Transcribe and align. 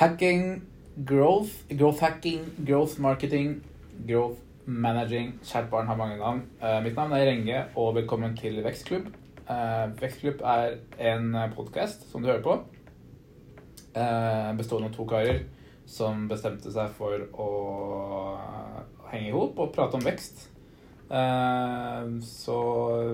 Hacking, 0.00 0.62
growth, 1.04 1.68
growth 1.76 2.00
hacking, 2.00 2.40
growth 2.64 2.98
marketing, 2.98 3.60
growth 4.08 4.38
managing. 4.64 5.34
Kjært 5.44 5.66
barn 5.68 5.90
har 5.90 5.96
mange 6.00 6.14
navn. 6.16 6.38
Eh, 6.56 6.78
mitt 6.80 6.94
navn 6.96 7.12
er 7.12 7.26
Renge, 7.28 7.58
og 7.76 7.98
velkommen 7.98 8.32
til 8.38 8.62
Vekstklubb. 8.64 9.10
Eh, 9.44 9.90
Vekstklubb 10.00 10.40
er 10.40 10.78
en 11.10 11.36
podkast 11.52 12.06
som 12.08 12.22
du 12.22 12.30
hører 12.30 12.40
på, 12.40 12.54
eh, 13.94 14.56
bestående 14.56 14.88
av 14.88 14.94
to 14.94 15.04
karer 15.04 15.42
som 15.84 16.26
bestemte 16.28 16.72
seg 16.72 16.88
for 16.96 17.26
å 17.34 18.38
henge 19.10 19.28
i 19.28 19.34
hop 19.34 19.58
og 19.58 19.74
prate 19.74 19.96
om 19.96 20.00
vekst. 20.00 20.48
Så 21.10 22.56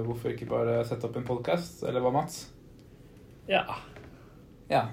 hvorfor 0.07 0.30
ikke 0.30 0.46
bare 0.46 0.84
sette 0.84 1.03
opp 1.11 1.16
en 1.16 1.25
podkast, 1.25 1.82
eller 1.82 2.00
hva, 2.00 2.12
Mats? 2.12 2.53
Ja. 3.48 3.64
Ja. 4.71 4.87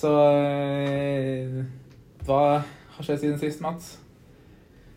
Så 0.00 0.10
eh, 0.32 1.64
Hva 2.24 2.38
har 2.94 3.04
skjedd 3.04 3.20
siden 3.24 3.40
sist, 3.40 3.60
Mats? 3.64 3.96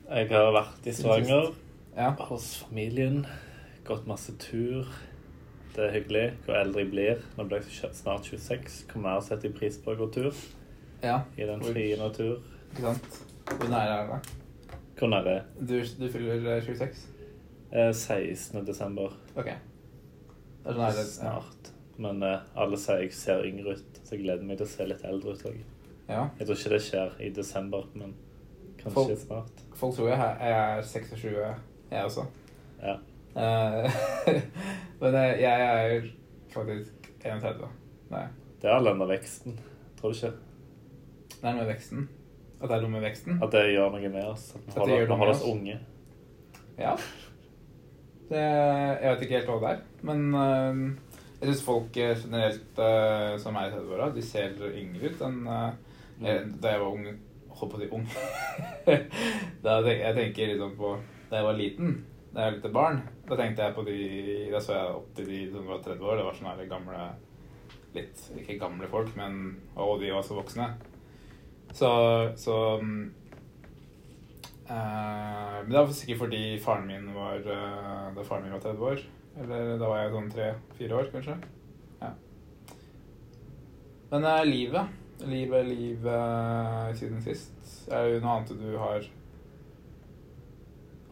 Jeg 0.07 0.29
har 0.31 0.51
vært 0.55 0.85
i 0.87 0.93
Stavanger 0.95 1.49
Ja. 1.97 2.11
hos 2.29 2.45
familien. 2.63 3.23
Gått 3.87 4.05
masse 4.07 4.35
tur. 4.39 4.87
Det 5.75 5.87
er 5.87 5.91
hyggelig. 5.97 6.25
Hvor 6.45 6.55
eldre 6.59 6.83
jeg 6.83 6.91
blir. 6.93 7.23
Nå 7.37 7.47
blir 7.49 7.65
jeg 7.65 7.91
snart 7.97 8.29
26. 8.29 8.83
Kommer 8.91 9.09
mer 9.09 9.19
å 9.21 9.25
sette 9.25 9.51
pris 9.53 9.77
på 9.81 9.91
å 9.93 9.97
gå 9.99 10.07
tur 10.13 10.31
ja. 11.03 11.19
i 11.37 11.43
den 11.49 11.59
Hvor- 11.59 11.73
frie 11.73 11.97
natur. 11.99 12.39
Ikke 12.71 12.85
sant? 12.93 13.19
Hvor 13.49 13.69
nære 13.69 13.97
er 13.97 14.07
det? 14.13 14.21
Hvor 14.99 15.09
nære? 15.11 15.35
Du, 15.59 15.75
du 15.99 16.07
fyller 16.13 16.47
eh, 16.57 16.63
26? 16.63 17.03
Eh, 17.73 17.91
16. 17.91 18.63
desember. 18.65 19.11
Ok. 19.35 19.49
Det 20.63 20.71
er 20.71 20.95
sånn 20.95 21.11
Snart. 21.11 21.67
ja. 21.67 21.79
Men 22.03 22.23
eh, 22.23 22.39
alle 22.55 22.77
sier 22.79 23.03
jeg 23.03 23.13
ser 23.13 23.43
yngre 23.45 23.75
ut, 23.77 23.92
så 24.03 24.15
jeg 24.15 24.23
gleder 24.25 24.43
meg 24.47 24.57
til 24.59 24.67
å 24.67 24.69
se 24.73 24.85
litt 24.89 25.03
eldre 25.07 25.33
ut 25.33 25.45
òg. 25.49 25.57
ja. 26.09 26.27
Jeg 26.39 26.47
tror 26.47 26.57
ikke 26.59 26.73
det 26.75 26.81
skjer 26.87 27.17
i 27.23 27.29
desember, 27.35 27.85
men 27.95 28.13
kanskje 28.77 28.93
Folk- 28.93 29.19
snart. 29.25 29.63
Folk 29.79 29.95
tror 29.95 30.09
jeg, 30.09 30.19
jeg 30.19 30.51
er 30.51 30.81
26, 30.81 31.55
jeg 31.91 32.03
også. 32.05 32.25
Ja. 32.83 32.97
Uh, 33.33 33.89
Men 35.01 35.15
eh, 35.15 35.41
jeg 35.41 35.61
er 35.67 36.03
faktisk 36.53 37.07
31. 37.25 37.63
Nei. 38.11 38.25
Det 38.61 38.69
er 38.69 38.75
all 38.77 38.85
denne 38.91 39.07
veksten. 39.09 39.55
Tror 39.99 40.11
du 40.13 40.19
ikke? 40.19 40.33
Det 41.33 41.41
er 41.41 41.53
noe 41.55 41.63
med 41.63 41.71
veksten. 41.73 42.03
At 42.61 42.69
det 42.69 42.75
er 42.77 42.83
noe 42.85 42.93
med 42.93 43.01
veksten. 43.03 43.39
At 43.43 43.51
det 43.51 43.63
gjør 43.73 43.89
noe 43.95 44.11
med 44.13 44.27
oss. 44.29 44.45
At 44.55 44.61
vi 44.67 44.71
At 44.71 44.77
holder, 44.83 45.07
noe 45.09 45.17
holder 45.23 45.33
oss 45.33 45.43
unge. 45.49 45.79
Ja. 46.77 46.93
Det, 48.29 48.39
jeg 48.43 49.09
vet 49.09 49.25
ikke 49.25 49.39
helt 49.39 49.49
hva 49.51 49.57
det 49.63 49.71
er, 49.73 49.81
men 50.07 50.21
eh, 50.39 50.77
jeg 51.43 51.49
syns 51.49 51.65
folk 51.65 51.97
eh, 51.99 52.15
generelt 52.15 52.79
uh, 52.79 53.33
som 53.41 53.57
er 53.59 53.67
i 53.67 53.73
30-åra, 53.75 54.09
de 54.15 54.23
ser 54.23 54.55
yngre 54.69 55.11
ut 55.11 55.23
enn 55.27 55.41
uh, 55.49 55.73
da 56.23 56.71
jeg 56.71 56.81
var 56.81 56.87
ung. 56.87 57.07
Holdt 57.53 57.73
på 57.73 57.77
å 57.77 57.81
si 57.83 57.89
ung. 57.93 58.05
da 59.65 59.75
tenk, 59.85 59.99
jeg 59.99 60.15
tenker 60.17 60.53
liksom 60.53 60.71
på 60.79 60.95
da 61.29 61.41
jeg 61.41 61.47
var 61.47 61.59
liten, 61.59 61.91
da 62.31 62.45
jeg 62.45 62.47
var 62.47 62.55
lite 62.57 62.71
barn, 62.73 63.01
da 63.27 63.37
tenkte 63.37 63.67
jeg 63.67 63.75
på 63.75 63.83
de 63.87 63.97
Da 64.53 64.61
så 64.61 64.77
jeg 64.77 64.95
opp 64.95 65.11
til 65.17 65.27
de 65.29 65.41
som 65.51 65.67
var 65.69 65.83
30 65.85 66.07
år. 66.07 66.17
Det 66.17 66.25
var 66.27 66.39
sånne 66.39 66.69
gamle 66.71 67.03
Litt 67.93 68.23
Ikke 68.39 68.57
gamle 68.57 68.89
folk, 68.89 69.11
men 69.19 69.59
Og 69.77 69.99
de 70.01 70.09
var 70.15 70.25
så 70.25 70.39
voksne. 70.39 70.71
Så, 71.77 71.91
så 72.41 72.57
Eh, 74.69 75.57
men 75.63 75.71
det 75.71 75.79
var 75.79 75.91
sikkert 75.91 76.21
fordi 76.23 76.43
faren 76.63 76.87
min 76.87 77.09
var 77.15 77.41
da 77.43 78.23
faren 78.23 78.45
min 78.45 78.55
var 78.55 78.63
30 78.63 78.85
år. 78.91 79.03
Eller 79.41 79.77
da 79.81 79.87
var 79.89 80.03
jeg 80.03 80.11
sånn 80.13 80.29
tre-fire 80.33 80.97
år, 80.99 81.07
kanskje. 81.13 81.35
Ja. 82.01 82.11
Men 84.11 84.27
eh, 84.29 84.43
livet, 84.45 84.91
livet, 85.25 85.65
livet 85.71 86.97
siden 86.99 87.21
sist, 87.25 87.89
er 87.89 88.11
det 88.13 88.21
noe 88.23 88.35
annet 88.37 88.53
du 88.59 88.77
har 88.77 89.05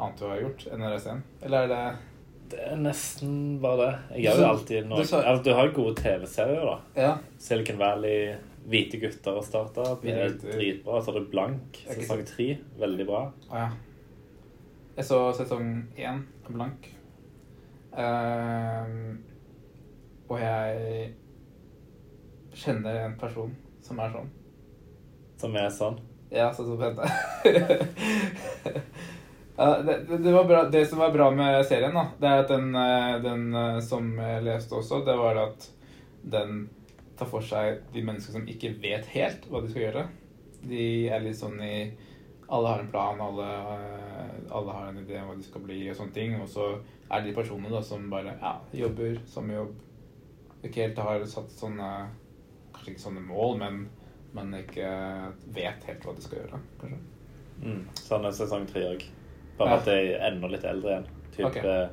Annet 0.01 0.17
du 0.21 0.25
har 0.25 0.39
gjort 0.41 0.63
enn 0.73 0.81
RSN? 0.89 1.19
Eller 1.45 1.65
er 1.65 1.67
det 1.71 1.81
Det 2.51 2.61
er 2.71 2.79
nesten 2.81 3.35
bare 3.63 3.77
det. 3.85 3.91
Jeg 4.17 4.23
gjør 4.25 4.39
jo 4.41 4.47
alltid 4.51 4.87
noe. 4.89 4.97
du 5.01 5.05
sa- 5.07 5.21
Altså, 5.23 5.43
du 5.45 5.53
har 5.53 5.67
jo 5.67 5.73
gode 5.75 5.95
TV-serier, 6.01 6.65
da. 6.65 6.79
Ja. 7.01 7.11
Silicon 7.39 7.77
Valley, 7.79 8.35
Hvite 8.67 8.99
gutter 9.01 9.33
har 9.37 9.41
starta. 9.45 9.85
Det 10.01 10.13
er 10.13 10.33
dritbra. 10.37 10.99
Så 11.01 11.09
er 11.15 11.19
det 11.19 11.31
Blank, 11.31 11.79
sesong 11.87 12.25
tre. 12.27 12.57
Veldig 12.77 13.05
bra. 13.07 13.21
Å 13.49 13.55
ja. 13.55 13.69
Jeg 14.97 15.05
så 15.05 15.21
sesong 15.33 15.87
én 15.97 16.25
av 16.45 16.51
Blank. 16.51 16.89
Ehm, 17.97 19.23
og 20.31 20.39
jeg 20.39 21.11
kjenner 22.55 23.01
en 23.05 23.17
person 23.19 23.51
som 23.83 23.99
er 23.99 24.13
sånn. 24.13 24.29
Som 25.41 25.57
er 25.59 25.69
sånn. 25.73 25.97
Ja, 26.31 26.51
sånn 26.55 26.69
som 26.69 26.79
Bente. 26.79 27.07
det, 29.85 29.95
det, 30.07 30.43
bra. 30.47 30.63
det 30.71 30.85
som 30.87 31.01
var 31.01 31.11
bra 31.11 31.31
med 31.35 31.65
serien, 31.67 31.95
da, 31.95 32.05
det 32.19 32.29
er 32.29 32.43
at 32.45 32.53
den, 32.53 32.69
eh, 32.75 33.15
den 33.25 33.49
eh, 33.55 33.79
som 33.83 34.13
jeg 34.19 34.45
leste 34.45 34.77
også, 34.77 35.01
det 35.07 35.17
var 35.19 35.41
at 35.41 35.67
den 36.21 36.69
tar 37.19 37.27
for 37.29 37.43
seg 37.45 37.81
de 37.91 38.03
menneskene 38.05 38.39
som 38.39 38.47
ikke 38.49 38.75
vet 38.81 39.09
helt 39.11 39.49
hva 39.49 39.61
de 39.61 39.73
skal 39.73 39.85
gjøre. 39.87 40.05
De 40.61 40.85
er 41.11 41.23
litt 41.25 41.39
sånn 41.39 41.59
i 41.65 41.75
Alle 42.51 42.67
har 42.67 42.79
en 42.83 42.89
plan, 42.91 43.21
alle, 43.23 43.45
eh, 43.47 44.31
alle 44.51 44.73
har 44.75 44.89
en 44.89 44.97
idé 44.99 45.21
om 45.21 45.29
hva 45.31 45.37
de 45.37 45.43
skal 45.47 45.61
bli 45.63 45.77
og 45.89 45.95
sånne 45.95 46.13
ting. 46.13 46.33
Og 46.41 46.49
så 46.51 46.65
er 47.09 47.21
det 47.21 47.29
de 47.31 47.35
personene 47.37 47.71
da 47.71 47.81
som 47.81 48.09
bare 48.11 48.33
ja, 48.41 48.53
jobber 48.75 49.17
samme 49.25 49.55
jobb. 49.55 49.71
Ikke 50.63 50.83
helt 50.85 50.99
har 50.99 51.23
satt 51.25 51.49
sånne 51.57 51.87
Kanskje 52.71 52.91
ikke 52.93 53.03
sånne 53.07 53.23
mål, 53.27 53.57
men 53.59 53.81
men 54.33 54.53
ikke 54.55 54.87
vet 55.51 55.83
helt 55.89 56.05
hva 56.07 56.13
de 56.15 56.21
skal 56.23 56.37
gjøre, 56.39 56.59
kanskje. 56.79 56.99
Mm. 57.61 57.81
Sånn 57.99 58.25
er 58.25 58.31
sesong 58.37 58.63
tre 58.69 58.85
òg. 58.93 59.01
Bare 59.57 59.73
Ja. 59.73 59.79
at 59.81 59.85
jeg 59.91 60.13
er 60.13 60.23
enda 60.31 60.47
litt 60.47 60.63
eldre 60.63 60.89
igjen. 60.93 61.07
Type 61.35 61.49
Ok. 61.49 61.57
eh, 61.65 61.89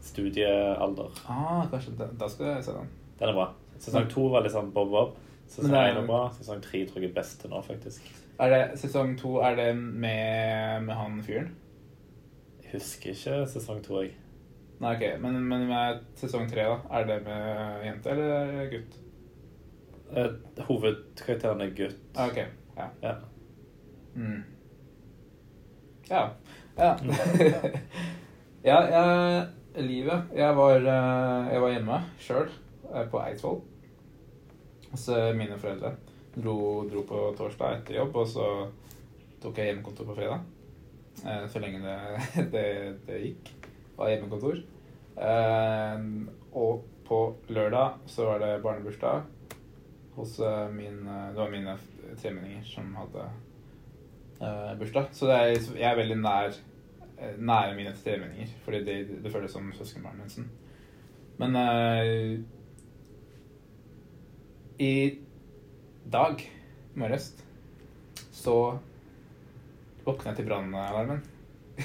studiealder. 0.00 1.10
Ah, 1.28 1.66
kanskje 1.70 1.96
da, 1.98 2.06
da 2.18 2.28
skal 2.28 2.46
jeg 2.46 2.64
se 2.64 2.72
den. 2.76 2.88
Den 3.18 3.28
er 3.28 3.32
bra. 3.34 3.48
Sesong 3.82 4.08
to 4.10 4.28
var 4.30 4.42
litt 4.46 4.52
sånn 4.54 4.70
bob-bob. 4.72 5.16
Sesong 5.50 5.74
én 5.74 5.98
er 5.98 6.06
bra. 6.06 6.28
Sesong 6.38 6.62
tre 6.62 6.84
tror 6.86 7.02
jeg 7.02 7.10
er 7.10 7.14
best 7.18 7.40
til 7.42 7.50
nå, 7.50 7.60
faktisk. 7.66 8.06
Er 8.38 8.50
det 8.50 8.78
sesong 8.80 9.14
to 9.18 9.36
Er 9.38 9.54
det 9.56 9.76
med, 9.76 10.82
med 10.82 10.94
han 10.94 11.22
fyren? 11.22 11.54
Jeg 12.62 12.80
husker 12.80 13.10
ikke 13.10 13.46
sesong 13.46 13.82
to, 13.84 14.00
jeg. 14.02 14.16
Nei, 14.80 14.94
ok. 14.96 15.20
Men, 15.22 15.38
men 15.48 15.68
med 15.68 16.00
sesong 16.18 16.48
tre, 16.50 16.64
da? 16.66 16.78
Er 16.98 17.06
det 17.06 17.20
med 17.26 17.84
jente 17.86 18.10
eller 18.10 18.64
gutt? 18.72 18.96
Eh, 20.14 20.64
hovedkarakteren 20.66 21.62
er 21.62 21.70
gutt. 21.76 22.00
Ah, 22.16 22.26
ok. 22.28 22.40
Ja. 22.76 22.88
Ja. 23.02 23.14
Mm. 24.14 24.42
Ja. 26.10 26.24
Ja. 26.78 26.96
ja, 28.70 28.80
jeg, 28.90 29.46
livet 29.76 30.34
Jeg 30.34 30.56
var, 30.56 30.76
eh, 30.76 31.52
jeg 31.52 31.62
var 31.62 31.70
hjemme 31.70 32.00
sjøl 32.18 32.50
på 33.10 33.22
Eidsvoll 33.22 33.62
hos 34.90 35.08
eh, 35.08 35.30
mine 35.36 35.58
foreldre. 35.58 35.94
Dro, 36.34 36.56
dro 36.90 37.02
på 37.06 37.20
torsdag 37.38 37.76
etter 37.78 38.00
jobb, 38.00 38.16
og 38.18 38.26
så 38.28 38.46
tok 39.42 39.58
jeg 39.60 39.70
hjemmekontor 39.70 40.08
på 40.08 40.16
fredag. 40.18 40.40
Eh, 41.24 41.44
Så 41.52 41.60
lenge 41.62 41.82
det, 41.84 41.98
det, 42.54 42.64
det 43.06 43.20
gikk. 43.22 43.52
Var 43.98 44.10
hjemmekontor. 44.14 44.58
Eh, 45.16 46.08
Og 46.54 46.82
på 47.04 47.18
lørdag 47.52 47.98
så 48.08 48.24
var 48.30 48.38
det 48.40 48.62
barnebursdag 48.64 49.24
hos 50.16 50.38
eh, 50.40 50.68
min 50.72 51.02
eh, 51.06 51.26
Det 51.34 51.40
var 51.42 51.50
mine 51.52 51.74
tremenninger 52.22 52.64
som 52.66 52.94
hadde 52.98 53.24
eh, 54.40 54.72
bursdag. 54.80 55.10
Så 55.14 55.30
er, 55.34 55.52
jeg 55.54 55.86
er 55.90 55.98
veldig 55.98 56.18
nær 56.22 56.50
eh, 57.18 57.34
nære 57.38 57.76
mine 57.78 57.94
tremenninger, 57.98 58.50
fordi 58.64 58.82
det, 58.86 58.98
det 59.24 59.32
føles 59.34 59.52
som 59.54 59.70
søskenbarnet 59.76 60.26
nesten. 60.26 60.50
Men 61.38 61.56
i 64.78 64.90
dag 66.10 66.42
morges 66.94 67.32
så 68.34 68.78
våkna 70.04 70.32
jeg 70.32 70.42
til 70.42 70.48
brannalarmen. 70.50 71.22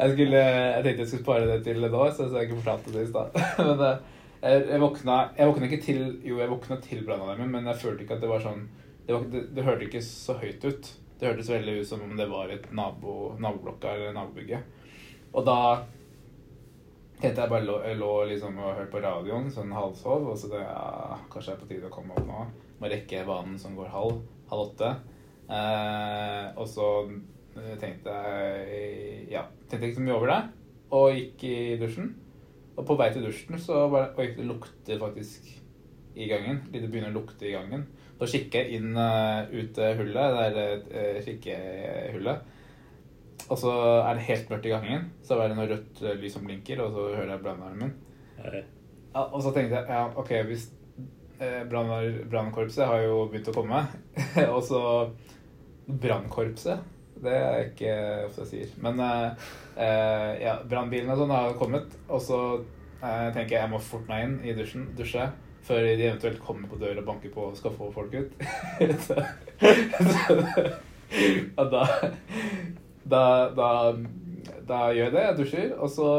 jeg, 0.00 0.08
skulle, 0.14 0.40
jeg 0.40 0.82
tenkte 0.82 1.02
jeg 1.04 1.08
skulle 1.10 1.22
spare 1.22 1.48
det 1.50 1.58
til 1.66 1.84
nå, 1.84 2.04
så 2.16 2.30
jeg 2.32 2.48
ikke 2.48 2.62
fortalte 2.62 2.94
det 2.94 3.04
i 3.04 3.10
stad. 3.10 3.36
Men 3.68 3.84
eh, 3.86 3.98
jeg, 4.40 4.64
jeg, 4.70 4.80
våkna, 4.82 5.18
jeg 5.36 5.50
våkna 5.50 5.68
ikke 5.68 5.82
til 5.84 6.00
Jo, 6.24 6.40
jeg 6.40 6.50
våkna 6.50 6.80
til 6.84 7.04
brannalarmen, 7.06 7.52
men 7.52 7.68
jeg 7.70 7.80
følte 7.80 8.04
ikke 8.04 8.18
at 8.18 8.24
det 8.24 8.28
var 8.28 8.42
sånn 8.44 8.66
Det, 9.06 9.14
var, 9.14 9.22
det, 9.32 9.42
det 9.56 9.64
hørte 9.64 9.86
ikke 9.86 10.02
så 10.04 10.36
høyt 10.40 10.64
ut. 10.64 10.90
Det 11.20 11.28
hørtes 11.28 11.52
veldig 11.52 11.78
ut 11.80 11.88
som 11.88 12.02
om 12.04 12.16
det 12.18 12.26
var 12.28 12.50
et 12.52 12.66
nabo, 12.76 13.34
naboblokka 13.40 13.92
eller 13.94 14.16
nabobygget. 14.16 14.64
Og 15.32 15.44
da 15.44 15.58
tenkte 17.20 17.44
jeg 17.44 17.50
bare 17.52 17.64
lå, 17.64 17.78
lå 17.98 18.12
liksom 18.30 18.58
og 18.60 18.74
hørte 18.74 18.92
på 18.92 19.02
radioen, 19.04 19.50
sånn 19.52 19.72
halvsov, 19.74 20.28
og 20.32 20.38
så 20.38 20.50
det, 20.52 20.62
ja, 20.64 21.18
kanskje 21.32 21.52
det 21.52 21.56
er 21.56 21.62
på 21.62 21.70
tide 21.70 21.90
å 21.90 21.94
komme 21.94 22.16
opp 22.16 22.26
nå. 22.28 22.46
Må 22.80 22.90
rekke 22.90 23.24
banen 23.28 23.58
som 23.60 23.76
går 23.78 23.92
halv, 23.92 24.20
halv 24.50 24.66
åtte. 24.68 24.90
Eh, 25.44 26.46
og 26.56 26.68
så 26.68 26.88
eh, 27.60 27.74
tenkte 27.80 28.12
jeg 28.12 29.26
ja, 29.34 29.44
tenkte 29.68 29.90
ikke 29.90 29.98
så 29.98 30.06
mye 30.06 30.16
over 30.16 30.32
det, 30.32 30.40
og 30.96 31.18
gikk 31.18 31.44
i 31.48 31.58
dusjen. 31.80 32.14
Og 32.74 32.86
på 32.88 32.96
vei 32.98 33.10
til 33.14 33.26
dusjen 33.26 33.60
så 33.62 33.84
bare 33.92 34.10
Oi, 34.18 34.32
det 34.34 34.46
lukter 34.48 34.98
faktisk 34.98 35.46
i 36.14 36.26
gangen. 36.30 36.64
Det 36.72 36.82
begynner 36.88 37.12
å 37.12 37.20
lukte 37.20 37.46
i 37.46 37.54
gangen. 37.54 37.86
Så 38.18 38.28
kikker 38.30 38.62
jeg 38.62 38.78
inn 38.78 38.94
uh, 38.94 39.46
ut 39.50 39.78
hullet, 39.98 40.36
det 40.54 40.64
er 40.64 40.82
uh, 40.86 41.22
kikkehullet. 41.22 42.53
Og 43.50 43.58
så 43.60 43.72
er 43.74 44.16
det 44.16 44.28
helt 44.28 44.48
mørkt 44.50 44.66
i 44.68 44.72
gangen. 44.72 45.10
Så 45.26 45.36
er 45.36 45.50
det 45.50 45.58
noe 45.58 45.68
rødt 45.68 46.00
uh, 46.04 46.14
lys 46.20 46.36
som 46.36 46.46
blinker, 46.46 46.80
og 46.84 46.94
så 46.96 47.10
hører 47.12 47.34
jeg 47.34 47.44
brannalarmen. 47.44 47.92
Ja, 48.44 49.28
og 49.28 49.42
så 49.44 49.52
tenkte 49.54 49.78
jeg 49.78 49.90
ja, 49.94 50.08
OK, 50.18 50.32
hvis 50.48 50.64
eh, 51.38 51.62
brannkorpset 51.68 52.86
har 52.88 53.04
jo 53.04 53.24
begynt 53.30 53.50
å 53.52 53.54
komme, 53.54 53.84
og 54.54 54.60
så 54.66 54.82
Brannkorpset, 55.84 56.80
det 57.20 57.32
er 57.36 57.58
ikke 57.66 57.94
ofte 58.24 58.44
jeg 58.44 58.50
sier. 58.50 58.70
Men 58.84 59.00
eh, 59.04 59.48
eh, 59.76 60.30
ja, 60.46 60.54
brannbilene 60.68 61.12
og 61.12 61.20
sånn 61.20 61.34
har 61.34 61.58
kommet, 61.60 61.96
og 62.08 62.22
så 62.24 62.40
eh, 62.56 63.28
tenker 63.34 63.58
jeg 63.58 63.60
jeg 63.60 63.72
må 63.74 63.80
fort 63.84 64.08
meg 64.08 64.24
inn 64.24 64.38
i 64.48 64.54
dusjen, 64.56 64.88
dusje, 64.96 65.28
før 65.64 65.84
de 65.84 66.08
eventuelt 66.08 66.40
kommer 66.44 66.68
på 66.72 66.80
døra 66.80 67.02
og 67.02 67.08
banker 67.08 67.32
på 67.34 67.50
og 67.50 67.58
skal 67.60 67.76
få 67.76 67.90
folk 67.92 68.16
ut. 68.16 68.32
så, 69.06 69.20
så, 69.60 70.38
ja, 71.14 71.68
da, 71.76 71.84
da, 73.04 73.24
da, 73.56 73.70
da 74.68 74.80
gjør 74.94 75.08
jeg 75.08 75.14
det. 75.14 75.22
Jeg 75.24 75.38
dusjer, 75.38 75.72
og 75.78 75.92
så 75.92 76.10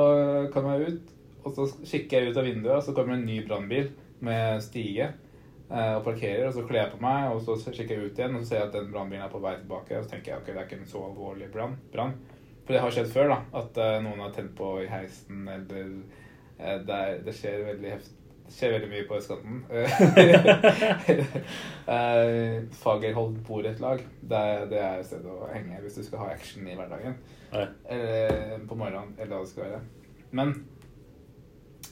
kommer 0.53 0.79
jeg 0.79 0.95
ut. 0.95 1.13
Og 1.45 1.53
så 1.53 1.67
kikker 1.85 2.23
jeg 2.23 2.33
ut 2.33 2.39
av 2.41 2.47
vinduet, 2.47 2.73
og 2.79 2.83
så 2.85 2.95
kommer 2.97 3.17
en 3.17 3.27
ny 3.27 3.37
brannbil 3.45 3.91
med 4.25 4.63
stige 4.65 5.11
eh, 5.11 5.93
og 5.93 6.03
parkerer. 6.07 6.47
Og 6.47 6.55
så 6.55 6.65
kler 6.65 6.83
jeg 6.83 6.93
på 6.95 7.01
meg, 7.05 7.29
og 7.33 7.43
så 7.45 7.73
kikker 7.73 7.97
jeg 7.97 8.09
ut 8.09 8.21
igjen, 8.21 8.37
og 8.37 8.41
så 8.41 8.49
ser 8.51 8.63
jeg 8.63 8.69
at 8.71 8.77
den 8.79 8.91
brannbilen 8.93 9.27
er 9.27 9.33
på 9.33 9.43
vei 9.43 9.53
tilbake. 9.59 9.99
Og 9.99 10.07
så 10.07 10.15
tenker 10.15 10.33
jeg 10.33 10.41
ok, 10.41 10.51
det 10.51 10.61
er 10.61 10.69
ikke 10.69 10.81
en 10.81 10.93
så 10.93 11.03
alvorlig 11.09 11.51
brann. 11.53 11.77
For 12.65 12.73
det 12.73 12.81
har 12.81 12.95
skjedd 12.95 13.11
før, 13.13 13.33
da. 13.35 13.39
At 13.61 13.81
eh, 13.81 13.97
noen 14.05 14.23
har 14.25 14.33
tent 14.33 14.55
på 14.57 14.71
i 14.81 14.89
heisen, 14.89 15.45
eller 15.45 15.91
eh, 16.57 16.79
det, 16.81 17.01
er, 17.01 17.19
det 17.27 17.37
skjer 17.37 17.67
veldig 17.69 17.93
heft, 17.93 18.15
det 18.45 18.53
skjer 18.53 18.75
veldig 18.75 18.89
mye 18.91 19.07
på 19.09 19.17
østkanten. 19.17 19.55
uh, 19.71 19.87
Fagerholt 22.83 23.39
borettslag, 23.47 24.03
det, 24.21 24.43
det 24.71 24.81
er 24.81 25.03
stedet 25.07 25.31
å 25.31 25.49
henge 25.51 25.81
hvis 25.83 25.97
du 25.99 26.03
skal 26.05 26.21
ha 26.23 26.27
action 26.35 26.67
i 26.67 26.77
hverdagen. 26.77 27.17
Eller 27.51 28.61
på 28.67 28.77
morgenen, 28.77 29.15
eller 29.17 29.33
hva 29.35 29.41
det 29.43 29.51
skal 29.53 29.67
være. 29.67 29.81
Men 30.35 30.53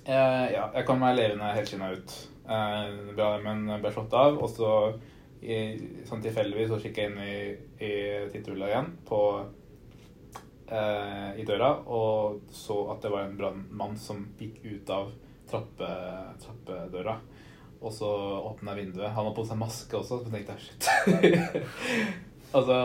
eh, 0.05 0.47
ja, 0.53 0.67
jeg 0.75 0.85
kom 0.87 0.99
meg 1.03 1.17
levende 1.17 1.55
helskinna 1.55 1.93
ut. 1.95 2.15
Uh, 2.43 3.13
Brannhjelmen 3.15 3.81
ble 3.81 3.91
slått 3.93 4.15
av, 4.19 4.37
og 4.43 4.49
så 4.51 4.71
i, 5.43 5.57
sånn 6.07 6.23
tilfeldigvis 6.23 6.71
så 6.71 6.79
kikka 6.79 7.03
jeg 7.03 7.11
inn 7.11 7.19
i, 7.23 7.35
i 7.83 7.93
titthullet 8.31 8.69
igjen 8.71 8.89
på 9.07 9.19
eh, 10.71 11.29
i 11.39 11.45
døra 11.47 11.73
og 11.83 12.45
så 12.53 12.77
at 12.93 13.03
det 13.03 13.11
var 13.13 13.27
en 13.27 13.37
brannmann 13.39 13.97
som 13.99 14.23
gikk 14.39 14.61
ut 14.63 14.93
av 14.93 15.11
trappe, 15.53 15.89
trappedøra. 16.43 17.17
Og 17.83 17.91
så 17.93 18.09
åpna 18.49 18.73
jeg 18.73 18.87
vinduet. 18.87 19.11
Han 19.11 19.27
hadde 19.27 19.35
på 19.37 19.45
seg 19.47 19.59
maske 19.59 19.99
også, 19.99 20.21
så 20.23 20.31
tenkte 20.31 20.55
jeg 20.55 20.65
shit. 20.65 20.89
og 22.53 22.65
så 22.69 22.79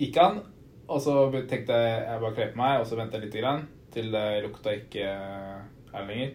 gikk 0.00 0.18
han, 0.20 0.40
og 0.86 1.02
så 1.02 1.18
tenkte 1.50 1.78
jeg 1.80 2.00
jeg 2.04 2.22
bare 2.22 2.34
kler 2.36 2.52
på 2.52 2.60
meg, 2.60 2.80
og 2.80 2.88
så 2.88 2.98
venta 2.98 3.18
jeg 3.18 3.26
litt 3.26 3.38
grann, 3.40 3.68
til 3.94 4.10
det 4.12 4.26
lukta 4.44 4.74
ikke 4.76 5.06
er 5.06 6.10
lenger. 6.10 6.34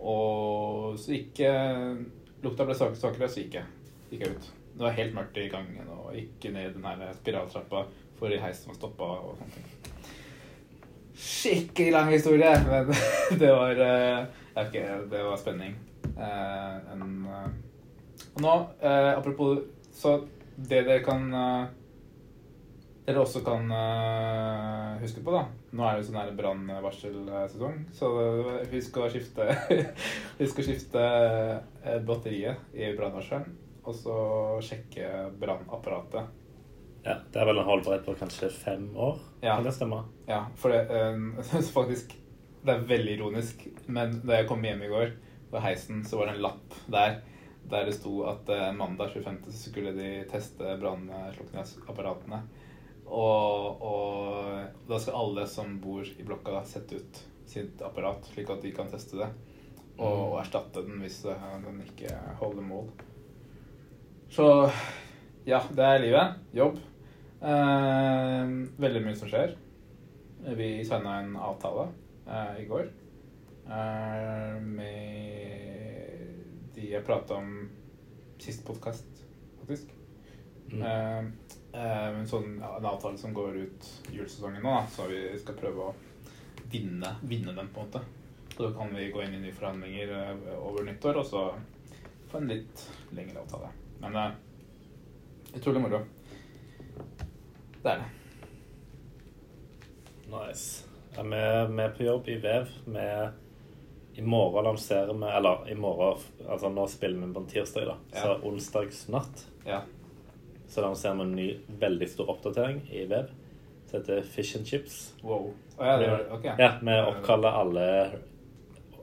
Og 0.00 0.96
så 0.98 1.14
gikk 1.18 1.44
Lukta 2.40 2.64
ble 2.64 2.72
svakere, 2.72 2.96
svakere, 2.96 3.26
så 3.28 3.42
gikk 3.42 3.58
jeg, 3.58 3.66
gikk 4.08 4.22
jeg 4.24 4.32
ut. 4.32 4.46
Det 4.72 4.84
var 4.86 4.94
helt 4.96 5.12
mørkt 5.12 5.36
i 5.36 5.50
gangen, 5.52 5.88
og 5.92 6.14
gikk 6.16 6.46
ned 6.54 6.72
den 6.72 6.86
her 6.88 7.10
spiraltrappa 7.18 7.82
for 8.16 8.32
heisen 8.32 8.70
var 8.70 8.78
stoppa 8.78 9.08
og 9.24 9.34
sånne 9.38 9.56
ting. 9.58 9.66
Skikkelig 11.20 11.92
lang 11.92 12.08
historie, 12.14 12.52
men 12.64 12.88
det 13.42 13.50
var 13.52 13.82
Jeg 14.56 14.86
det 15.10 15.22
var 15.22 15.38
spenning. 15.38 15.76
Uh, 16.16 16.92
en, 16.92 17.04
uh, 17.26 18.24
og 18.34 18.40
nå, 18.42 18.54
uh, 18.82 19.12
apropos 19.14 19.60
Så 19.92 20.16
det 20.56 20.82
dere 20.86 21.02
kan 21.04 21.30
Dere 23.06 23.22
også 23.22 23.40
kan 23.44 23.64
huske 25.00 25.22
på, 25.24 25.32
da 25.32 25.46
Nå 25.72 25.86
er 25.86 25.96
det 25.96 26.02
jo 26.02 26.08
sånn 26.10 26.18
her 26.20 26.34
brannvarselsesong, 26.36 27.78
så 27.96 28.10
husk 28.70 28.98
å 29.00 29.08
skifte 29.10 29.48
Husk 30.42 30.60
å 30.60 30.66
skifte 30.66 31.04
batteriet 32.06 32.76
i 32.76 32.92
brannvarsleren, 32.98 33.48
og 33.82 33.96
så 33.96 34.18
sjekke 34.62 35.30
brannapparatet. 35.40 36.36
Ja, 37.06 37.16
det 37.32 37.40
er 37.40 37.48
vel 37.48 37.62
en 37.62 37.66
holdbarhet 37.66 38.04
på 38.06 38.14
kanskje 38.20 38.52
fem 38.52 38.90
år? 38.94 39.18
Ja. 39.40 39.56
Kan 39.56 39.66
det 39.66 39.74
stemme? 39.74 40.04
Ja, 40.28 40.44
for 40.60 40.76
det 40.76 41.64
faktisk 41.78 42.14
Det 42.60 42.72
er 42.74 42.88
veldig 42.90 43.16
ironisk, 43.16 43.62
men 43.88 44.18
da 44.20 44.40
jeg 44.40 44.48
kom 44.50 44.64
hjem 44.64 44.82
i 44.84 44.90
går 44.92 45.12
på 45.50 45.60
heisen, 45.64 46.02
så 46.04 46.20
var 46.20 46.28
det 46.28 46.36
en 46.36 46.44
lapp 46.44 46.80
der 46.92 47.20
der 47.70 47.86
det 47.86 47.94
sto 47.94 48.24
at 48.26 48.48
eh, 48.50 48.72
mandag 48.74 49.12
25. 49.14 49.38
så 49.46 49.70
skulle 49.70 49.92
de 49.94 50.08
teste 50.30 50.74
brannslukningsapparatene. 50.80 52.40
Og, 53.10 53.82
og 53.82 54.88
da 54.88 54.98
skal 54.98 55.18
alle 55.18 55.46
som 55.50 55.76
bor 55.82 56.02
i 56.02 56.26
blokka, 56.26 56.54
da, 56.54 56.64
sette 56.66 56.98
ut 56.98 57.22
sitt 57.50 57.82
apparat, 57.82 58.26
slik 58.32 58.50
at 58.50 58.62
de 58.62 58.74
kan 58.74 58.90
teste 58.90 59.18
det. 59.20 59.30
Og, 60.00 60.32
og 60.32 60.36
erstatte 60.40 60.84
den 60.86 61.00
hvis 61.02 61.22
eh, 61.28 61.48
den 61.66 61.82
ikke 61.86 62.14
holder 62.40 62.66
mål. 62.66 62.90
Så 64.30 64.46
ja, 65.46 65.62
det 65.70 65.86
er 65.86 66.04
livet. 66.04 66.44
Jobb. 66.56 66.78
Eh, 67.40 68.54
veldig 68.82 69.06
mye 69.06 69.18
som 69.18 69.30
skjer. 69.30 69.56
Vi 70.56 70.72
signa 70.88 71.20
en 71.20 71.34
avtale 71.36 71.90
i 72.30 72.64
går 72.68 72.90
eh, 73.70 74.60
med 74.62 75.70
de 76.74 76.90
jeg 76.92 77.06
prata 77.06 77.34
om 77.34 77.70
sist 78.38 78.66
podkast, 78.66 79.24
faktisk. 79.60 79.90
Mm. 80.72 80.82
Eh, 80.82 81.18
eh, 81.72 82.08
en 82.20 82.28
sånn 82.28 82.56
en 82.62 82.86
avtale 82.86 83.18
som 83.18 83.34
går 83.34 83.58
ut 83.64 83.90
julesesongen 84.12 84.62
nå, 84.62 84.70
da, 84.70 84.86
så 84.90 85.08
vi 85.10 85.22
skal 85.42 85.58
prøve 85.58 85.90
å 85.90 85.94
vinne, 86.70 87.16
vinne 87.22 87.54
den, 87.56 87.68
på 87.74 87.82
en 87.82 87.90
måte. 87.90 88.04
Så 88.54 88.62
da 88.66 88.72
kan 88.76 88.94
vi 88.94 89.10
gå 89.12 89.22
inn 89.24 89.36
i 89.38 89.42
nye 89.44 89.56
forhandlinger 89.56 90.14
eh, 90.18 90.54
over 90.58 90.86
nyttår, 90.86 91.20
og 91.20 91.26
så 91.26 91.46
få 92.30 92.40
en 92.40 92.50
litt 92.50 92.86
lengre 93.16 93.42
avtale. 93.42 93.72
Men 94.00 94.16
det 94.16 94.26
er 94.28 95.58
utrolig 95.60 95.82
moro. 95.84 96.04
Det 97.80 97.90
er 97.90 98.04
det. 98.04 98.08
Nice. 100.30 100.89
Ja, 101.20 101.24
vi 101.24 101.74
vi 101.76 101.82
er 101.82 101.90
på 101.96 102.04
jobb 102.04 102.28
i 102.28 102.36
Vev. 102.40 102.68
Vi 102.84 103.06
I 104.14 104.22
morgen 104.22 104.64
lanserer 104.64 105.12
vi 105.14 105.26
Eller 105.36 105.68
i 105.70 105.74
morgen 105.74 106.18
Altså 106.48 106.68
nå 106.72 106.86
spiller 106.88 107.26
vi 107.26 107.34
på 107.34 107.40
en 107.40 107.46
tirsdag, 107.46 107.86
da. 107.86 107.96
Så 108.12 108.26
Ja. 108.28 108.38
onsdagsnatt 108.42 109.46
Ja. 109.66 109.80
så 110.68 110.80
lanserer 110.80 111.14
vi 111.14 111.22
en 111.22 111.32
ny, 111.36 111.58
veldig 111.68 112.08
stor 112.08 112.30
oppdatering 112.30 112.80
i 112.92 113.04
Vev. 113.04 113.28
Som 113.86 114.00
heter 114.00 114.22
Fish 114.22 114.56
and 114.56 114.66
Chips. 114.66 115.14
Wow. 115.22 115.52
Oh, 115.78 115.86
ja, 115.86 115.96
det 115.98 116.10
okay. 116.10 116.52
Ok. 116.52 116.58
Ja, 116.58 116.72
vi 116.82 117.00
oppkaller 117.10 117.48
alle 117.48 118.10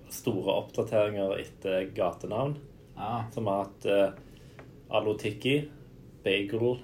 store 0.10 0.52
oppdateringer 0.54 1.38
etter 1.40 1.92
gatenavn. 1.96 2.58
Ah. 2.96 3.30
Som 3.32 3.48
har 3.48 3.58
hatt 3.64 3.86
uh, 3.86 4.10
Alotiki, 4.90 5.70
Bagel 6.24 6.78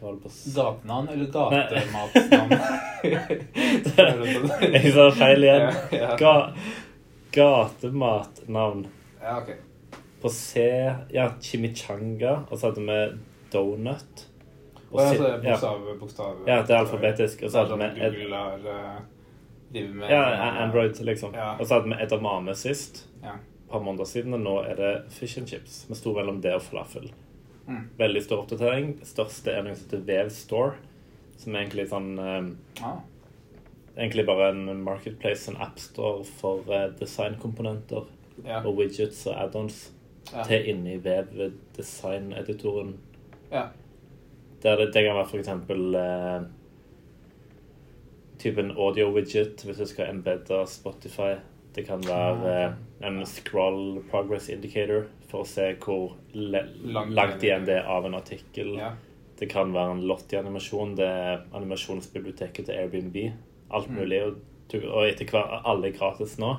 Hva 0.00 0.06
var 0.06 0.14
det 0.16 0.22
på 0.22 0.28
s- 0.32 0.54
Gatenavn 0.56 1.08
eller 1.12 1.26
gatematnavn? 1.34 2.50
Jeg 4.74 4.92
sa 4.94 5.04
feil 5.16 5.44
igjen. 5.44 5.74
Ga 6.20 6.34
gatematnavn. 7.36 8.86
ja, 9.22 9.36
ok. 9.42 9.50
På 10.22 10.28
C 10.28 10.60
Ja, 11.10 11.30
chimichanga. 11.40 12.42
Og 12.50 12.58
så 12.58 12.66
hadde 12.70 12.80
vi 12.80 12.98
donut. 13.52 14.26
Og 14.90 15.00
ja, 15.00 15.12
så 15.14 15.24
er 15.28 15.38
bokstav, 15.44 15.84
bokstav 16.00 16.40
Ja, 16.48 16.62
det 16.66 16.74
er 16.74 16.78
alfabetisk. 16.82 17.42
Og 17.46 17.50
så 17.52 17.62
hadde 17.62 17.76
vi 17.78 17.84
et, 17.84 18.16
Google 19.72 20.06
eh, 20.08 20.10
ja, 20.10 20.22
Android, 20.64 20.98
liksom. 21.06 21.34
Ja. 21.34 21.52
Og 21.60 21.66
så 21.66 21.74
hadde 21.78 21.92
vi 21.92 22.00
edamame 22.02 22.54
sist. 22.58 23.04
Ja. 23.22 23.36
Et 23.38 23.70
par 23.70 23.80
måneder 23.86 24.04
siden. 24.04 24.34
Og 24.34 24.40
nå 24.42 24.56
er 24.66 24.74
det 24.80 24.92
fish 25.14 25.38
and 25.38 25.46
chips. 25.48 25.84
Vi 25.88 25.94
sto 25.94 26.12
mellom 26.16 26.40
det 26.42 26.54
og 26.58 26.62
falafel. 26.66 27.12
Mm. 27.70 27.84
Veldig 28.00 28.22
stor 28.24 28.40
oppdatering. 28.42 28.88
Største 29.06 29.52
er 29.54 29.62
noe 29.62 29.76
som 29.78 29.86
heter 29.86 30.04
Vev 30.08 30.30
Store. 30.34 30.72
Som 31.38 31.54
er 31.54 31.62
egentlig 31.64 31.86
sånn 31.92 32.10
eh, 32.18 32.84
Ah, 32.84 32.98
Egentlig 33.96 34.24
bare 34.26 34.48
en 34.52 34.82
marketplace, 34.84 35.48
en 35.50 35.58
appstore 35.62 36.24
for 36.40 36.66
eh, 36.72 36.88
designkomponenter 37.00 38.06
ja. 38.46 38.60
og 38.64 38.76
widgets 38.78 39.22
og 39.30 39.36
add-ons 39.46 39.80
Ja. 40.32 40.42
til 40.46 40.68
inni 40.70 40.96
Vev 41.02 41.30
designeditoren. 41.76 42.96
ja. 43.50 43.68
Der 44.62 44.76
det, 44.76 44.90
det 44.94 45.02
kan 45.06 45.16
være 45.16 45.28
for 45.30 45.38
eksempel 45.40 45.94
eh, 45.96 46.42
typen 48.40 48.70
audio-widget 48.76 49.62
hvis 49.64 49.78
du 49.80 49.86
skal 49.88 50.10
embedde 50.12 50.58
Spotify. 50.68 51.34
Det 51.74 51.86
kan 51.86 52.02
være 52.06 52.50
eh, 52.66 52.72
en 53.06 53.22
scroll 53.26 54.02
progress 54.10 54.48
indicator 54.52 55.06
for 55.30 55.44
å 55.44 55.46
se 55.48 55.68
hvor 55.80 56.16
Langt 56.34 57.42
igjen. 57.46 57.64
det 57.66 57.76
er 57.80 57.86
av 57.88 58.04
en 58.10 58.14
artikkel. 58.18 58.74
ja. 58.80 58.92
Det 59.40 59.46
kan 59.48 59.70
være 59.72 59.92
en 59.94 60.02
Lottie-animasjon. 60.04 60.90
Det 60.98 61.06
er 61.08 61.38
animasjonsbiblioteket 61.56 62.66
til 62.66 62.74
Airbnb. 62.76 63.16
Alt 63.72 63.88
Mm. 63.88 63.94
mulig. 63.96 64.18
Og, 64.26 64.34
og 64.84 65.06
etter 65.08 65.24
hvert 65.30 65.62
alle 65.64 65.88
er 65.88 65.94
gratis 65.96 66.34
nå. 66.38 66.50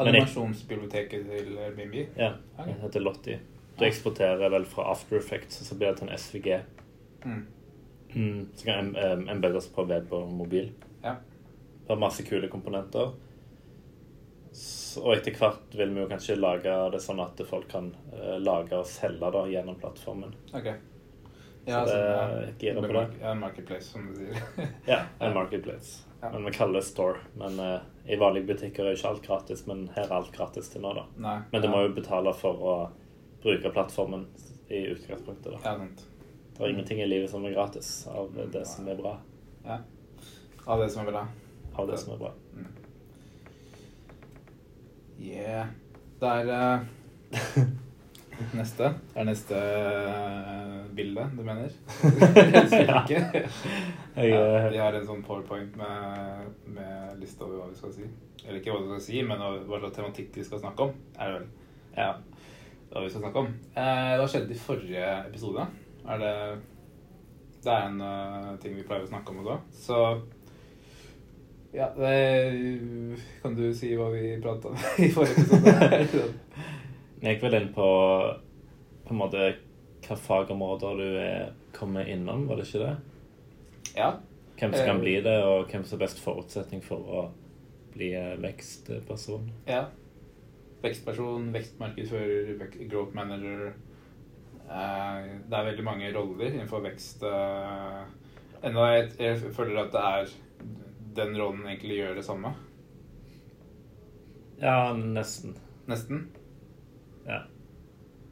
Animasjonsbiblioteket 0.00 1.26
til 1.30 1.58
Airbnb. 1.58 1.94
Ja, 2.18 2.32
det 2.64 2.74
heter 2.82 3.00
Lottie. 3.04 3.38
Du 3.78 3.84
eksporterer 3.86 4.50
vel 4.50 4.64
fra 4.66 4.88
After 4.90 5.16
Effects, 5.20 5.60
og 5.60 5.66
så 5.68 5.76
blir 5.78 5.92
det 5.92 5.98
til 6.00 6.08
en 6.08 6.18
SVG. 6.18 6.60
Mm. 7.24 7.46
Mm. 8.14 8.48
Så 8.56 8.64
kan 8.66 8.96
embeddes 9.28 9.68
på 9.74 9.84
web 9.86 10.12
og 10.12 10.32
mobil. 10.32 10.72
Ja. 11.04 11.14
Det 11.86 11.94
er 11.94 12.00
masse 12.02 12.24
kule 12.26 12.48
komponenter. 12.48 13.12
Og 15.02 15.12
etter 15.14 15.34
hvert 15.38 15.74
vil 15.78 15.94
vi 15.94 16.02
jo 16.02 16.10
kanskje 16.10 16.38
lage 16.38 16.74
det 16.92 17.00
sånn 17.04 17.20
at 17.22 17.40
folk 17.46 17.68
kan 17.70 17.92
eh, 18.14 18.38
lage 18.42 18.78
og 18.78 18.86
selge 18.88 19.30
da, 19.34 19.42
gjennom 19.50 19.78
plattformen. 19.78 20.34
Ok. 20.56 20.70
Så 21.68 21.80
det 21.84 21.96
er 22.00 22.52
girer 22.58 22.80
på 22.80 22.92
det. 22.96 23.04
Ja, 23.20 23.32
en 23.34 23.40
marketplace, 23.42 23.90
som 23.92 24.06
du 24.08 24.14
sier. 24.16 24.70
Ja, 24.88 25.02
en 25.26 25.34
marketplace. 25.36 26.04
Ja. 26.22 26.30
Men 26.32 26.44
vi 26.44 26.52
kaller 26.56 26.80
det 26.80 26.86
store. 26.88 27.18
Men 27.36 27.60
uh, 27.60 27.80
i 28.08 28.16
vanlige 28.16 28.48
butikker 28.48 28.88
er 28.88 28.96
ikke 28.96 29.12
alt 29.12 29.26
gratis, 29.26 29.66
men 29.68 29.84
her 29.94 30.08
er 30.08 30.14
alt 30.16 30.32
gratis 30.34 30.72
til 30.72 30.82
nå, 30.82 30.94
da. 30.96 31.04
Nei. 31.20 31.36
Men 31.52 31.62
du 31.62 31.68
ja. 31.68 31.74
må 31.74 31.82
jo 31.84 31.92
betale 31.98 32.32
for 32.34 32.64
å 32.64 32.78
bruke 33.44 33.74
plattformen 33.74 34.24
i 34.72 34.86
utgangspunktet, 34.94 35.52
da. 35.52 35.60
Ja, 35.60 35.76
sant. 35.76 36.06
Det 36.56 36.64
er 36.64 36.72
ingenting 36.72 37.04
i 37.04 37.06
livet 37.06 37.30
som 37.30 37.44
er 37.46 37.54
gratis 37.54 37.92
av 38.10 38.32
det 38.34 38.64
som 38.66 38.88
er 38.88 38.96
bra. 38.98 39.14
Ja. 39.68 39.78
Av 40.64 40.80
det 40.82 40.88
som 40.90 41.04
er 41.04 41.12
bra. 41.12 41.28
Av 41.76 41.86
det 41.86 42.00
som 42.00 42.16
er 42.16 42.24
bra. 42.24 42.32
Yeah. 45.18 45.66
Det 46.20 46.28
er 46.28 46.54
uh, 46.54 47.58
Neste. 48.54 48.84
Det 48.84 49.18
er 49.18 49.26
neste 49.26 49.56
eh, 49.58 50.74
bilde, 50.94 51.24
du 51.34 51.42
mener? 51.42 51.68
Jeg, 53.10 53.48
Ja, 54.16 54.22
eh, 54.22 54.68
vi 54.70 54.78
har 54.78 54.94
en 54.94 55.06
sånn 55.06 55.24
powerpoint 55.26 55.74
med, 55.78 56.46
med 56.70 57.18
liste 57.18 57.42
over 57.44 57.64
hva 57.64 57.66
vi 57.72 57.78
skal 57.80 57.92
si. 57.96 58.06
Eller 58.44 58.60
ikke 58.60 58.74
hva 58.74 58.84
vi 58.84 58.92
skal 58.92 59.04
si, 59.08 59.22
men 59.26 59.42
hva 59.42 59.80
slags 59.82 59.96
tematikk 59.98 60.38
vi 60.38 60.46
skal 60.46 60.62
snakke 60.62 60.86
om. 60.86 60.94
Er 61.18 61.32
det 61.32 61.40
vel. 61.40 61.48
Ja. 61.98 62.10
Hva 62.92 63.04
vi 63.04 63.10
skal 63.10 63.24
snakke 63.26 63.42
om. 63.42 63.52
Eh, 63.74 64.14
hva 64.20 64.30
skjedde 64.30 64.54
i 64.54 64.62
forrige 64.62 65.12
episode? 65.26 65.66
Er 66.06 66.22
det 66.22 66.34
Det 67.64 67.74
er 67.74 67.88
en 67.88 68.00
uh, 68.00 68.52
ting 68.62 68.76
vi 68.78 68.86
pleier 68.86 69.02
å 69.02 69.10
snakke 69.10 69.34
om 69.34 69.42
også. 69.42 69.58
Så 69.74 69.96
ja, 71.78 71.86
det, 71.94 72.14
kan 73.42 73.54
du 73.54 73.68
si 73.76 73.92
hva 73.96 74.08
vi 74.12 74.34
prata 74.42 74.72
om 74.72 74.76
i 75.04 75.08
forrige 75.14 75.44
episode? 75.44 76.32
jeg 77.22 77.34
gikk 77.36 77.44
vel 77.46 77.58
inn 77.62 77.70
på 77.74 77.88
på 79.08 79.14
en 79.14 79.20
måte 79.22 79.44
hva 80.08 80.16
fagområder 80.20 80.98
du 81.00 81.06
er 81.22 81.52
kommet 81.76 82.08
innom, 82.12 82.46
var 82.48 82.58
det 82.60 82.66
ikke 82.68 82.82
det? 82.86 82.96
ja. 83.96 84.10
Hvem 84.58 84.72
som 84.74 84.86
kan 84.88 84.96
Eh. 84.96 85.02
bli 85.04 85.12
det, 85.22 85.36
og 85.46 85.68
hvem 85.70 85.84
som 85.86 85.94
er 86.00 86.02
best 86.02 86.18
forutsetning 86.18 86.80
for 86.82 86.98
å 86.98 87.20
bli 87.94 88.08
vekstperson. 88.42 89.44
Ja. 89.68 89.84
Vekstperson, 90.82 91.52
vekstmarkedsfører, 91.54 92.56
vek- 92.58 92.80
growth 92.90 93.14
manager. 93.14 93.68
Eh, 94.66 95.28
det 95.48 95.54
er 95.60 95.68
veldig 95.70 95.84
mange 95.86 96.10
roller 96.14 96.50
innenfor 96.50 96.82
vekst. 96.84 97.22
eh, 97.22 98.02
enda 98.66 98.88
jeg, 98.96 99.12
jeg 99.18 99.54
føler 99.54 99.78
at 99.84 99.92
det 99.94 100.02
er 100.08 100.34
den 101.18 101.36
rollen 101.38 101.66
egentlig 101.66 102.00
gjør 102.00 102.18
det 102.18 102.24
samme. 102.26 102.54
Ja, 104.58 104.92
nesten. 104.92 105.54
Nesten. 105.90 106.26
Ja. 107.26 107.42